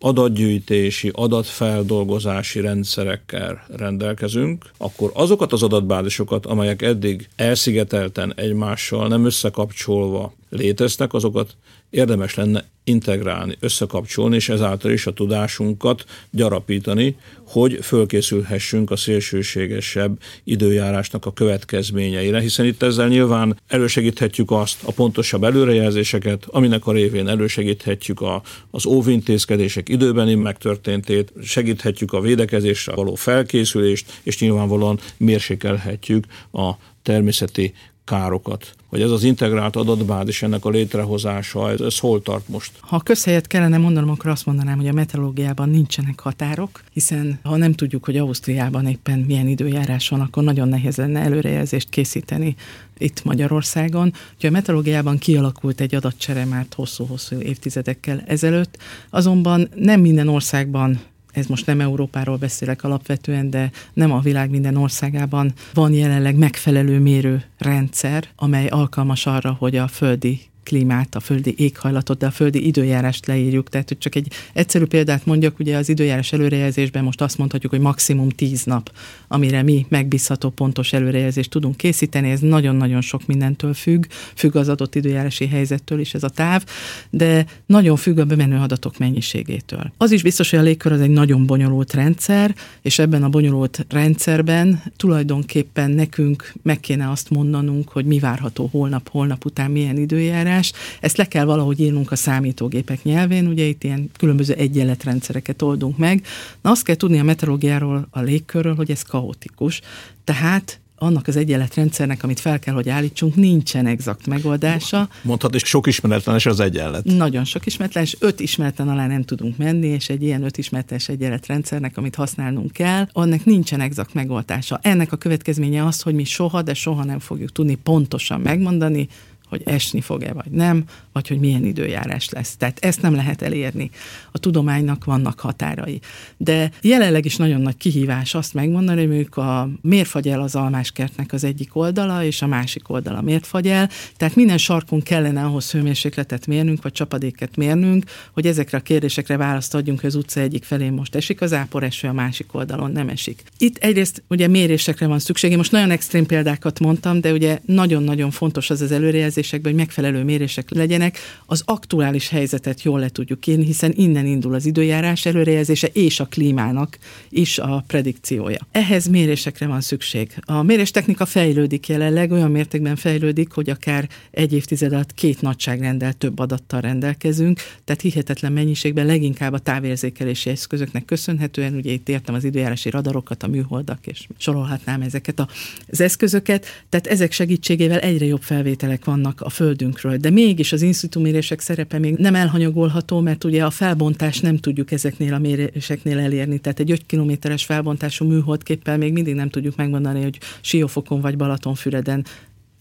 adatgyűjtési, 0.00 1.10
adatfeldolgozási 1.14 2.60
rendszerekkel 2.60 3.64
rendelkezünk, 3.76 4.70
akkor 4.76 5.10
azokat 5.14 5.52
az 5.52 5.62
adatbázisokat, 5.62 6.46
amelyek 6.46 6.82
eddig 6.82 7.28
elszigetelten 7.36 8.32
egymással 8.36 9.08
nem 9.08 9.24
összekapcsolva 9.24 10.32
léteztek, 10.48 11.12
azokat 11.12 11.56
érdemes 11.90 12.34
lenne 12.34 12.64
integrálni, 12.84 13.56
összekapcsolni, 13.60 14.34
és 14.34 14.48
ezáltal 14.48 14.90
is 14.90 15.06
a 15.06 15.12
tudásunkat 15.12 16.04
gyarapítani, 16.30 17.16
hogy 17.46 17.78
fölkészülhessünk 17.82 18.90
a 18.90 18.96
szélsőségesebb 18.96 20.18
időjárásnak 20.44 21.26
a 21.26 21.32
következményeire, 21.32 22.40
hiszen 22.40 22.66
itt 22.66 22.82
ezzel 22.82 23.08
nyilván 23.08 23.60
elősegíthetjük 23.68 24.50
azt 24.50 24.82
a 24.84 24.92
pontosabb 24.92 25.44
előrejelzéseket, 25.44 26.44
aminek 26.46 26.86
a 26.86 26.92
révén 26.92 27.28
elősegíthetjük 27.28 28.20
a, 28.20 28.42
az 28.70 28.86
óvintézkedések 28.86 29.88
időbeni 29.88 30.34
megtörténtét, 30.34 31.32
segíthetjük 31.42 32.12
a 32.12 32.20
védekezésre 32.20 32.94
való 32.94 33.14
felkészülést, 33.14 34.20
és 34.22 34.40
nyilvánvalóan 34.40 34.98
mérsékelhetjük 35.16 36.24
a 36.52 36.72
természeti 37.02 37.74
károkat. 38.04 38.74
Hogy 38.88 39.02
ez 39.02 39.10
az 39.10 39.24
integrált 39.24 39.76
adatbázis, 39.76 40.42
ennek 40.42 40.64
a 40.64 40.70
létrehozása, 40.70 41.70
ez, 41.70 41.80
ez 41.80 41.98
hol 41.98 42.22
tart 42.22 42.48
most? 42.48 42.72
Ha 42.80 43.00
közhelyet 43.00 43.46
kellene 43.46 43.78
mondanom, 43.78 44.10
akkor 44.10 44.30
azt 44.30 44.46
mondanám, 44.46 44.76
hogy 44.76 44.88
a 44.88 44.92
meteorológiában 44.92 45.68
nincsenek 45.68 46.20
határok, 46.20 46.82
hiszen 46.92 47.38
ha 47.42 47.56
nem 47.56 47.72
tudjuk, 47.72 48.04
hogy 48.04 48.16
Ausztriában 48.16 48.86
éppen 48.86 49.18
milyen 49.18 49.46
időjárás 49.46 50.08
van, 50.08 50.20
akkor 50.20 50.42
nagyon 50.42 50.68
nehéz 50.68 50.96
lenne 50.96 51.20
előrejelzést 51.20 51.88
készíteni 51.88 52.54
itt 52.98 53.24
Magyarországon. 53.24 54.12
Ugye 54.36 54.48
a 54.48 54.50
meteorológiában 54.50 55.18
kialakult 55.18 55.80
egy 55.80 55.94
adatcsere 55.94 56.44
már 56.44 56.66
hosszú-hosszú 56.74 57.40
évtizedekkel 57.40 58.22
ezelőtt, 58.26 58.78
azonban 59.10 59.68
nem 59.74 60.00
minden 60.00 60.28
országban 60.28 61.00
ez 61.36 61.46
most 61.46 61.66
nem 61.66 61.80
Európáról 61.80 62.36
beszélek 62.36 62.84
alapvetően, 62.84 63.50
de 63.50 63.70
nem 63.92 64.12
a 64.12 64.20
világ 64.20 64.50
minden 64.50 64.76
országában 64.76 65.52
van 65.74 65.92
jelenleg 65.92 66.36
megfelelő 66.36 66.98
mérő 66.98 67.44
rendszer, 67.58 68.28
amely 68.36 68.66
alkalmas 68.66 69.26
arra, 69.26 69.56
hogy 69.58 69.76
a 69.76 69.88
földi 69.88 70.40
klímát, 70.66 71.14
a 71.14 71.20
földi 71.20 71.54
éghajlatot, 71.56 72.18
de 72.18 72.26
a 72.26 72.30
földi 72.30 72.66
időjárást 72.66 73.26
leírjuk. 73.26 73.68
Tehát, 73.68 73.88
hogy 73.88 73.98
csak 73.98 74.14
egy 74.14 74.32
egyszerű 74.52 74.84
példát 74.84 75.26
mondjak, 75.26 75.58
ugye 75.58 75.76
az 75.76 75.88
időjárás 75.88 76.32
előrejelzésben 76.32 77.04
most 77.04 77.20
azt 77.20 77.38
mondhatjuk, 77.38 77.72
hogy 77.72 77.80
maximum 77.80 78.28
10 78.28 78.64
nap, 78.64 78.92
amire 79.28 79.62
mi 79.62 79.86
megbízható 79.88 80.50
pontos 80.50 80.92
előrejelzést 80.92 81.50
tudunk 81.50 81.76
készíteni. 81.76 82.30
Ez 82.30 82.40
nagyon-nagyon 82.40 83.00
sok 83.00 83.26
mindentől 83.26 83.74
függ, 83.74 84.04
függ 84.34 84.56
az 84.56 84.68
adott 84.68 84.94
időjárási 84.94 85.46
helyzettől 85.46 86.00
is 86.00 86.14
ez 86.14 86.22
a 86.22 86.28
táv, 86.28 86.64
de 87.10 87.46
nagyon 87.66 87.96
függ 87.96 88.18
a 88.18 88.24
bemenő 88.24 88.56
adatok 88.56 88.98
mennyiségétől. 88.98 89.92
Az 89.96 90.10
is 90.10 90.22
biztos, 90.22 90.50
hogy 90.50 90.58
a 90.58 90.62
légkör 90.62 90.92
az 90.92 91.00
egy 91.00 91.10
nagyon 91.10 91.46
bonyolult 91.46 91.94
rendszer, 91.94 92.54
és 92.82 92.98
ebben 92.98 93.22
a 93.22 93.28
bonyolult 93.28 93.86
rendszerben 93.88 94.82
tulajdonképpen 94.96 95.90
nekünk 95.90 96.52
meg 96.62 96.80
kéne 96.80 97.10
azt 97.10 97.30
mondanunk, 97.30 97.88
hogy 97.88 98.04
mi 98.04 98.18
várható 98.18 98.68
holnap, 98.72 99.08
holnap 99.08 99.44
után 99.44 99.70
milyen 99.70 99.96
időjárás, 99.96 100.55
más. 100.56 100.72
Ezt 101.00 101.16
le 101.16 101.24
kell 101.24 101.44
valahogy 101.44 101.80
írnunk 101.80 102.12
a 102.12 102.16
számítógépek 102.16 103.02
nyelvén, 103.02 103.46
ugye 103.46 103.64
itt 103.64 103.84
ilyen 103.84 104.10
különböző 104.18 104.54
egyenletrendszereket 104.54 105.62
oldunk 105.62 105.98
meg. 105.98 106.26
Na 106.62 106.70
azt 106.70 106.84
kell 106.84 106.96
tudni 106.96 107.18
a 107.18 107.24
meteorológiáról, 107.24 108.06
a 108.10 108.20
légkörről, 108.20 108.74
hogy 108.74 108.90
ez 108.90 109.02
kaotikus. 109.02 109.80
Tehát 110.24 110.80
annak 110.98 111.26
az 111.26 111.36
egyenletrendszernek, 111.36 112.22
amit 112.22 112.40
fel 112.40 112.58
kell, 112.58 112.74
hogy 112.74 112.88
állítsunk, 112.88 113.34
nincsen 113.34 113.86
exakt 113.86 114.26
megoldása. 114.26 115.08
Mondhat, 115.22 115.54
és 115.54 115.62
sok 115.64 115.86
ismeretlenes 115.86 116.46
az 116.46 116.60
egyenlet. 116.60 117.04
Nagyon 117.04 117.44
sok 117.44 117.66
ismeretlenes, 117.66 118.16
öt 118.18 118.40
ismeretlen 118.40 118.88
alá 118.88 119.06
nem 119.06 119.22
tudunk 119.22 119.56
menni, 119.56 119.86
és 119.86 120.08
egy 120.08 120.22
ilyen 120.22 120.42
öt 120.42 120.58
ismeretlenes 120.58 121.08
egyenletrendszernek, 121.08 121.96
amit 121.96 122.14
használnunk 122.14 122.72
kell, 122.72 123.08
annak 123.12 123.44
nincsen 123.44 123.80
exakt 123.80 124.14
megoldása. 124.14 124.78
Ennek 124.82 125.12
a 125.12 125.16
következménye 125.16 125.84
az, 125.84 126.00
hogy 126.00 126.14
mi 126.14 126.24
soha, 126.24 126.62
de 126.62 126.74
soha 126.74 127.04
nem 127.04 127.18
fogjuk 127.18 127.52
tudni 127.52 127.74
pontosan 127.74 128.40
megmondani, 128.40 129.08
hogy 129.48 129.62
esni 129.64 130.00
fog-e 130.00 130.32
vagy 130.32 130.50
nem, 130.50 130.84
vagy 131.16 131.28
hogy 131.28 131.38
milyen 131.38 131.64
időjárás 131.64 132.28
lesz. 132.28 132.56
Tehát 132.56 132.78
ezt 132.78 133.02
nem 133.02 133.14
lehet 133.14 133.42
elérni. 133.42 133.90
A 134.32 134.38
tudománynak 134.38 135.04
vannak 135.04 135.40
határai. 135.40 136.00
De 136.36 136.70
jelenleg 136.80 137.24
is 137.24 137.36
nagyon 137.36 137.60
nagy 137.60 137.76
kihívás 137.76 138.34
azt 138.34 138.54
megmondani, 138.54 138.98
hogy 138.98 139.08
mondjuk 139.08 139.36
a 139.36 139.68
mérfagyel 139.82 140.40
az 140.40 140.54
almáskertnek 140.54 141.32
az 141.32 141.44
egyik 141.44 141.76
oldala, 141.76 142.24
és 142.24 142.42
a 142.42 142.46
másik 142.46 142.88
oldala 142.88 143.20
mérfagyel. 143.20 143.90
Tehát 144.16 144.34
minden 144.34 144.58
sarkon 144.58 145.02
kellene 145.02 145.44
ahhoz 145.44 145.70
hőmérsékletet 145.70 146.46
mérnünk, 146.46 146.82
vagy 146.82 146.92
csapadéket 146.92 147.56
mérnünk, 147.56 148.04
hogy 148.32 148.46
ezekre 148.46 148.78
a 148.78 148.80
kérdésekre 148.80 149.36
választ 149.36 149.74
adjunk, 149.74 150.00
hogy 150.00 150.08
az 150.08 150.14
utca 150.14 150.40
egyik 150.40 150.64
felén 150.64 150.92
most 150.92 151.14
esik 151.14 151.40
az 151.40 151.52
áporeső, 151.52 152.08
a 152.08 152.12
másik 152.12 152.54
oldalon 152.54 152.90
nem 152.90 153.08
esik. 153.08 153.42
Itt 153.58 153.76
egyrészt 153.76 154.22
ugye 154.28 154.48
mérésekre 154.48 155.06
van 155.06 155.18
szükség. 155.18 155.50
Én 155.50 155.56
most 155.56 155.72
nagyon 155.72 155.90
extrém 155.90 156.26
példákat 156.26 156.80
mondtam, 156.80 157.20
de 157.20 157.32
ugye 157.32 157.58
nagyon-nagyon 157.64 158.30
fontos 158.30 158.70
az 158.70 158.80
az 158.80 158.92
előrejelzésekben, 158.92 159.72
hogy 159.72 159.80
megfelelő 159.80 160.24
mérések 160.24 160.70
legyenek, 160.70 161.04
az 161.46 161.62
aktuális 161.64 162.28
helyzetet 162.28 162.82
jól 162.82 163.00
le 163.00 163.08
tudjuk 163.08 163.46
írni, 163.46 163.64
hiszen 163.64 163.92
innen 163.96 164.26
indul 164.26 164.54
az 164.54 164.66
időjárás 164.66 165.26
előrejelzése 165.26 165.86
és 165.86 166.20
a 166.20 166.26
klímának 166.26 166.98
is 167.28 167.58
a 167.58 167.84
predikciója. 167.86 168.66
Ehhez 168.70 169.06
mérésekre 169.06 169.66
van 169.66 169.80
szükség. 169.80 170.34
A 170.44 170.62
méréstechnika 170.62 171.26
fejlődik 171.26 171.88
jelenleg, 171.88 172.32
olyan 172.32 172.50
mértékben 172.50 172.96
fejlődik, 172.96 173.52
hogy 173.52 173.70
akár 173.70 174.08
egy 174.30 174.52
évtized 174.52 174.92
alatt 174.92 175.14
két 175.14 175.40
nagyságrendel 175.40 176.12
több 176.12 176.38
adattal 176.38 176.80
rendelkezünk, 176.80 177.60
tehát 177.84 178.02
hihetetlen 178.02 178.52
mennyiségben 178.52 179.06
leginkább 179.06 179.52
a 179.52 179.58
távérzékelési 179.58 180.50
eszközöknek 180.50 181.04
köszönhetően, 181.04 181.74
ugye 181.74 181.90
itt 181.90 182.08
értem 182.08 182.34
az 182.34 182.44
időjárási 182.44 182.90
radarokat, 182.90 183.42
a 183.42 183.46
műholdak, 183.46 184.06
és 184.06 184.26
sorolhatnám 184.36 185.00
ezeket 185.00 185.44
az 185.86 186.00
eszközöket, 186.00 186.66
tehát 186.88 187.06
ezek 187.06 187.32
segítségével 187.32 187.98
egyre 187.98 188.24
jobb 188.24 188.42
felvételek 188.42 189.04
vannak 189.04 189.40
a 189.40 189.48
földünkről, 189.48 190.16
de 190.16 190.30
mégis 190.30 190.72
az 190.72 190.82
mérések 191.18 191.60
szerepe 191.60 191.98
még 191.98 192.14
nem 192.16 192.34
elhanyagolható, 192.34 193.20
mert 193.20 193.44
ugye 193.44 193.64
a 193.64 193.70
felbontás 193.70 194.40
nem 194.40 194.56
tudjuk 194.56 194.92
ezeknél 194.92 195.34
a 195.34 195.38
méréseknél 195.38 196.18
elérni. 196.18 196.58
Tehát 196.58 196.80
egy 196.80 196.90
5 196.90 197.06
kilométeres 197.06 197.64
felbontású 197.64 198.26
műholdképpel 198.26 198.98
még 198.98 199.12
mindig 199.12 199.34
nem 199.34 199.48
tudjuk 199.48 199.76
megmondani, 199.76 200.22
hogy 200.22 200.38
Siófokon 200.60 201.20
vagy 201.20 201.36
Balatonfüreden 201.36 202.24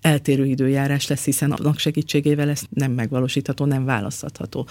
eltérő 0.02 0.46
időjárás 0.46 1.08
lesz, 1.08 1.24
hiszen 1.24 1.52
annak 1.52 1.80
segítségével 1.80 2.50
ez 2.50 2.62
nem 2.70 2.92
megvalósítható, 2.92 3.66
nem 3.66 3.86
választható. 3.86 4.68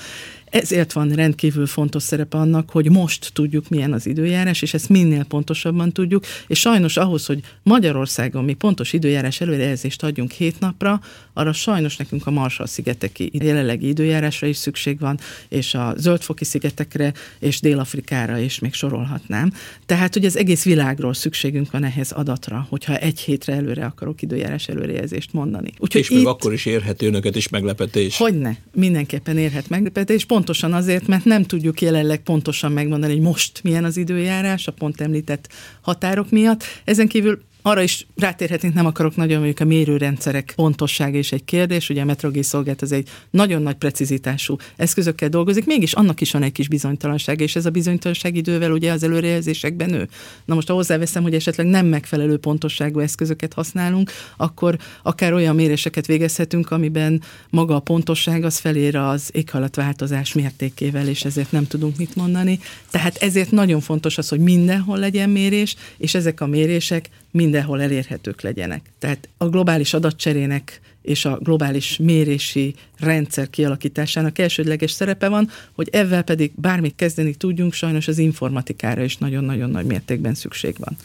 Ezért 0.55 0.93
van 0.93 1.09
rendkívül 1.09 1.67
fontos 1.67 2.03
szerepe 2.03 2.37
annak, 2.37 2.71
hogy 2.71 2.91
most 2.91 3.31
tudjuk, 3.33 3.69
milyen 3.69 3.93
az 3.93 4.07
időjárás, 4.07 4.63
és 4.63 4.75
ezt 4.75 4.89
minél 4.89 5.25
pontosabban 5.25 5.93
tudjuk, 5.93 6.25
és 6.47 6.61
sajnos 6.61 6.97
ahhoz, 6.97 7.27
hogy 7.27 7.41
Magyarországon 7.63 8.45
mi 8.45 8.55
pontos 8.55 8.93
időjárás 8.93 9.41
előrejelzést 9.41 10.03
adjunk 10.03 10.31
hét 10.31 10.61
napra, 10.61 11.01
arra 11.33 11.53
sajnos 11.53 11.97
nekünk 11.97 12.27
a 12.27 12.31
Marshall-szigeteki 12.31 13.31
jelenlegi 13.33 13.89
időjárásra 13.89 14.47
is 14.47 14.57
szükség 14.57 14.99
van, 14.99 15.19
és 15.49 15.75
a 15.75 15.95
Zöldfoki 15.97 16.45
szigetekre, 16.45 17.13
és 17.39 17.61
Dél-Afrikára 17.61 18.39
is 18.39 18.59
még 18.59 18.73
sorolhatnám. 18.73 19.53
Tehát, 19.87 20.13
hogy 20.13 20.25
az 20.25 20.37
egész 20.37 20.65
világról 20.65 21.15
szükségünk 21.15 21.71
van 21.71 21.85
ehhez 21.85 22.13
adatra, 22.13 22.67
hogyha 22.69 22.97
egy 22.97 23.21
hétre 23.21 23.53
előre 23.53 23.85
akarok 23.85 24.23
időjárás 24.23 24.69
előrejelzést 24.69 25.33
mondani. 25.33 25.73
Úgyhogy 25.79 26.01
és 26.01 26.11
itt, 26.11 26.17
még 26.17 26.27
akkor 26.27 26.53
is 26.53 26.67
érhet 26.67 27.03
önöket 27.03 27.37
is 27.37 27.49
meglepetés. 27.49 28.17
Hogyne, 28.17 28.57
mindenképpen 28.73 29.39
érhet 29.39 29.69
meglepetés, 29.69 30.25
pont 30.25 30.43
pontosan 30.45 30.73
azért, 30.73 31.07
mert 31.07 31.25
nem 31.25 31.45
tudjuk 31.45 31.81
jelenleg 31.81 32.23
pontosan 32.23 32.73
megmondani, 32.73 33.13
hogy 33.13 33.23
most 33.23 33.63
milyen 33.63 33.85
az 33.85 33.97
időjárás, 33.97 34.67
a 34.67 34.73
pont 34.73 35.01
említett 35.01 35.49
határok 35.81 36.31
miatt. 36.31 36.65
Ezen 36.85 37.09
kívül 37.09 37.43
arra 37.67 37.83
is 37.83 38.07
rátérhetünk, 38.17 38.75
nem 38.75 38.87
akarok 38.87 39.17
nagyon, 39.17 39.37
mondjuk 39.37 39.61
a 39.61 39.65
mérőrendszerek 39.65 40.53
pontossága 40.57 41.19
is 41.19 41.33
egy 41.33 41.45
kérdés, 41.45 41.89
ugye 41.89 42.03
a 42.03 42.05
metrogé 42.05 42.43
szolgált 42.43 42.83
az 42.83 42.93
egy 42.93 43.09
nagyon 43.31 43.63
nagy 43.63 43.75
precizitású 43.75 44.57
eszközökkel 44.77 45.29
dolgozik, 45.29 45.67
mégis 45.67 45.93
annak 45.93 46.21
is 46.21 46.31
van 46.31 46.43
egy 46.43 46.53
kis 46.53 46.69
bizonytalanság, 46.69 47.41
és 47.41 47.57
ez 47.57 47.67
a 47.67 47.71
bizonytalanság 47.71 48.37
idővel 48.37 48.73
ugye 48.73 48.93
az 48.93 49.03
előrejelzésekben 49.03 49.91
nő. 49.91 50.09
Na 50.45 50.55
most 50.55 50.69
ha 50.69 50.75
hozzáveszem, 50.75 51.23
hogy 51.23 51.35
esetleg 51.35 51.67
nem 51.67 51.87
megfelelő 51.87 52.37
pontosságú 52.37 52.99
eszközöket 52.99 53.53
használunk, 53.53 54.11
akkor 54.37 54.79
akár 55.03 55.33
olyan 55.33 55.55
méréseket 55.55 56.07
végezhetünk, 56.07 56.71
amiben 56.71 57.23
maga 57.51 57.75
a 57.75 57.81
pontosság 57.81 58.45
az 58.45 58.59
felér 58.59 58.97
az 58.97 59.31
éghajlatváltozás 59.33 60.33
mértékével, 60.33 61.09
és 61.09 61.25
ezért 61.25 61.53
nem 61.53 61.67
tudunk 61.67 61.97
mit 61.97 62.17
mondani. 62.17 62.59
Tehát 62.91 63.17
ezért 63.17 63.51
nagyon 63.51 63.81
fontos 63.81 64.19
az, 64.19 64.29
hogy 64.29 64.41
mindenhol 64.41 64.99
legyen 64.99 65.31
mérés, 65.31 65.77
és 65.97 66.15
ezek 66.15 66.41
a 66.41 66.47
mérések 66.47 67.11
mindenhol 67.35 67.83
elérhetők 67.83 68.41
legyenek. 68.41 68.93
Tehát 68.99 69.29
a 69.37 69.49
globális 69.49 69.95
adatcserének 69.95 70.81
és 71.03 71.25
a 71.25 71.39
globális 71.43 71.97
mérési 71.97 72.75
rendszer 72.99 73.51
kialakításának 73.51 74.39
elsődleges 74.39 74.91
szerepe 74.91 75.29
van, 75.29 75.49
hogy 75.73 75.89
ezzel 75.93 76.23
pedig 76.23 76.53
bármit 76.55 76.95
kezdeni 76.97 77.35
tudjunk, 77.35 77.73
sajnos 77.73 78.09
az 78.09 78.19
informatikára 78.19 79.03
is 79.03 79.17
nagyon-nagyon 79.17 79.71
nagy 79.71 79.87
mértékben 79.87 80.35
szükség 80.35 80.77
van. 80.79 80.97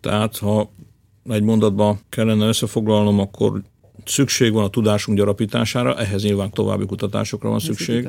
Tehát, 0.00 0.36
ha 0.36 0.70
egy 1.28 1.42
mondatban 1.42 2.00
kellene 2.08 2.46
összefoglalnom, 2.46 3.18
akkor 3.18 3.62
szükség 4.04 4.52
van 4.52 4.64
a 4.64 4.68
tudásunk 4.68 5.18
gyarapítására, 5.18 5.98
ehhez 5.98 6.22
nyilván 6.22 6.50
további 6.50 6.86
kutatásokra 6.86 7.48
van 7.48 7.58
Ez 7.58 7.64
szükség, 7.64 8.08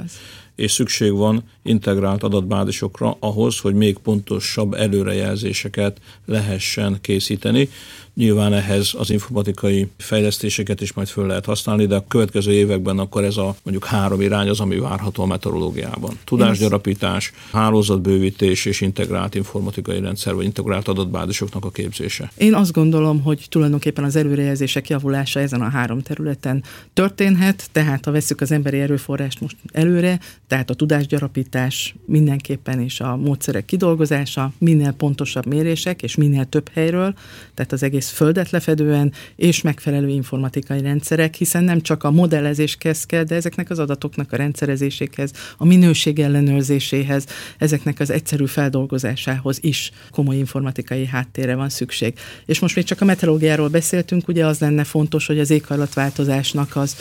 és 0.61 0.71
szükség 0.71 1.13
van 1.13 1.43
integrált 1.63 2.23
adatbázisokra 2.23 3.17
ahhoz, 3.19 3.59
hogy 3.59 3.73
még 3.73 3.97
pontosabb 3.97 4.73
előrejelzéseket 4.73 5.97
lehessen 6.25 6.97
készíteni. 7.01 7.69
Nyilván 8.13 8.53
ehhez 8.53 8.93
az 8.97 9.09
informatikai 9.09 9.87
fejlesztéseket 9.97 10.81
is 10.81 10.93
majd 10.93 11.07
föl 11.07 11.27
lehet 11.27 11.45
használni, 11.45 11.85
de 11.85 11.95
a 11.95 12.05
következő 12.07 12.51
években 12.51 12.99
akkor 12.99 13.23
ez 13.23 13.37
a 13.37 13.55
mondjuk 13.63 13.85
három 13.85 14.21
irány 14.21 14.49
az, 14.49 14.59
ami 14.59 14.79
várható 14.79 15.23
a 15.23 15.25
meteorológiában. 15.25 16.19
Tudásgyarapítás, 16.23 17.31
hálózatbővítés 17.51 18.65
és 18.65 18.81
integrált 18.81 19.35
informatikai 19.35 19.99
rendszer, 19.99 20.33
vagy 20.33 20.45
integrált 20.45 20.87
adatbázisoknak 20.87 21.65
a 21.65 21.71
képzése. 21.71 22.31
Én 22.37 22.53
azt 22.53 22.71
gondolom, 22.71 23.21
hogy 23.21 23.45
tulajdonképpen 23.49 24.03
az 24.03 24.15
előrejelzések 24.15 24.89
javulása 24.89 25.39
ezen 25.39 25.61
a 25.61 25.69
három 25.69 26.01
területen 26.01 26.63
történhet, 26.93 27.69
tehát 27.71 28.05
ha 28.05 28.11
veszük 28.11 28.41
az 28.41 28.51
emberi 28.51 28.79
erőforrást 28.79 29.41
most 29.41 29.55
előre, 29.71 30.19
tehát 30.51 30.69
a 30.69 30.73
tudásgyarapítás 30.73 31.95
mindenképpen 32.05 32.81
és 32.81 32.99
a 32.99 33.15
módszerek 33.15 33.65
kidolgozása, 33.65 34.53
minél 34.57 34.91
pontosabb 34.91 35.45
mérések 35.45 36.03
és 36.03 36.15
minél 36.15 36.45
több 36.45 36.69
helyről, 36.73 37.13
tehát 37.53 37.71
az 37.71 37.83
egész 37.83 38.09
földet 38.09 38.49
lefedően, 38.49 39.13
és 39.35 39.61
megfelelő 39.61 40.07
informatikai 40.07 40.81
rendszerek, 40.81 41.35
hiszen 41.35 41.63
nem 41.63 41.81
csak 41.81 42.03
a 42.03 42.11
modellezés 42.11 42.75
kezd 42.75 43.05
kell, 43.05 43.23
de 43.23 43.35
ezeknek 43.35 43.69
az 43.69 43.79
adatoknak 43.79 44.31
a 44.31 44.35
rendszerezéséhez, 44.35 45.31
a 45.57 45.65
minőség 45.65 46.19
ellenőrzéséhez, 46.19 47.25
ezeknek 47.57 47.99
az 47.99 48.09
egyszerű 48.09 48.45
feldolgozásához 48.45 49.57
is 49.61 49.91
komoly 50.09 50.37
informatikai 50.37 51.05
háttérre 51.05 51.55
van 51.55 51.69
szükség. 51.69 52.13
És 52.45 52.59
most 52.59 52.75
még 52.75 52.85
csak 52.85 53.01
a 53.01 53.05
meteorológiáról 53.05 53.69
beszéltünk, 53.69 54.27
ugye 54.27 54.45
az 54.45 54.59
lenne 54.59 54.83
fontos, 54.83 55.27
hogy 55.27 55.39
az 55.39 55.49
éghajlatváltozásnak 55.49 56.75
az 56.75 56.95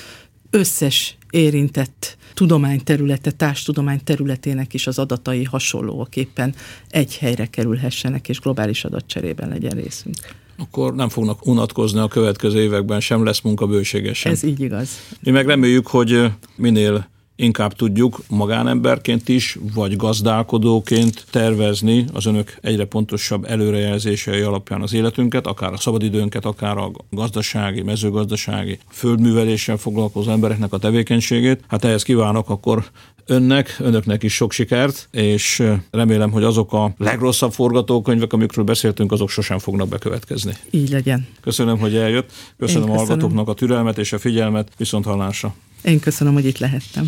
összes 0.51 1.19
érintett 1.31 2.17
tudományterülete, 2.35 3.31
társtudomány 3.31 4.01
területének 4.05 4.75
is 4.75 4.87
az 4.87 4.99
adatai 4.99 5.45
hasonlóképpen 5.45 6.55
egy 6.91 7.17
helyre 7.17 7.47
kerülhessenek, 7.47 8.29
és 8.29 8.41
globális 8.41 8.85
adatcserében 8.85 9.49
legyen 9.49 9.75
részünk 9.75 10.17
akkor 10.61 10.95
nem 10.95 11.09
fognak 11.09 11.47
unatkozni 11.47 11.99
a 11.99 12.09
következő 12.09 12.61
években, 12.61 13.01
sem 13.01 13.25
lesz 13.25 13.41
munkabőségesen. 13.41 14.33
Ez 14.33 14.43
így 14.43 14.61
igaz. 14.61 14.89
Mi 15.23 15.31
meg 15.31 15.47
reméljük, 15.47 15.87
hogy 15.87 16.33
minél 16.57 17.09
inkább 17.41 17.73
tudjuk 17.73 18.23
magánemberként 18.29 19.29
is, 19.29 19.59
vagy 19.75 19.97
gazdálkodóként 19.97 21.25
tervezni 21.31 22.05
az 22.13 22.27
önök 22.27 22.57
egyre 22.61 22.85
pontosabb 22.85 23.45
előrejelzései 23.45 24.41
alapján 24.41 24.83
az 24.83 24.93
életünket, 24.93 25.47
akár 25.47 25.73
a 25.73 25.77
szabadidőnket, 25.77 26.45
akár 26.45 26.77
a 26.77 26.91
gazdasági, 27.11 27.83
mezőgazdasági, 27.83 28.79
földműveléssel 28.91 29.77
foglalkozó 29.77 30.31
embereknek 30.31 30.73
a 30.73 30.79
tevékenységét. 30.79 31.61
Hát 31.69 31.85
ehhez 31.85 32.03
kívánok 32.03 32.51
akkor 32.51 32.85
önnek, 33.27 33.77
önöknek 33.79 34.23
is 34.23 34.35
sok 34.35 34.53
sikert, 34.53 35.09
és 35.11 35.63
remélem, 35.91 36.31
hogy 36.31 36.45
azok 36.45 36.73
a 36.73 36.95
legrosszabb 36.99 37.53
forgatókönyvek, 37.53 38.33
amikről 38.33 38.65
beszéltünk, 38.65 39.13
azok 39.13 39.29
sosem 39.29 39.59
fognak 39.59 39.89
bekövetkezni. 39.89 40.53
Így 40.71 40.91
legyen. 40.91 41.27
Köszönöm, 41.41 41.79
hogy 41.79 41.97
eljött. 41.97 42.31
Köszönöm, 42.59 42.83
köszönöm. 42.83 42.91
a 42.91 42.97
hallgatóknak 42.97 43.49
a 43.49 43.55
türelmet 43.55 43.99
és 43.99 44.13
a 44.13 44.19
figyelmet. 44.19 44.73
Viszont 44.77 45.05
hallásra. 45.05 45.55
Én 45.85 46.01
köszönöm, 46.01 46.33
hogy 46.33 46.45
itt 46.47 46.59
lehettem. 46.59 47.07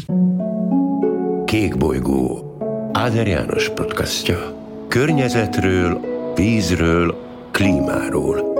Kék 1.44 1.76
bolygó. 1.76 2.56
Áder 2.92 3.26
János 3.26 3.68
podcastja. 3.68 4.56
Környezetről, 4.88 6.00
vízről, 6.34 7.16
klímáról 7.50 8.51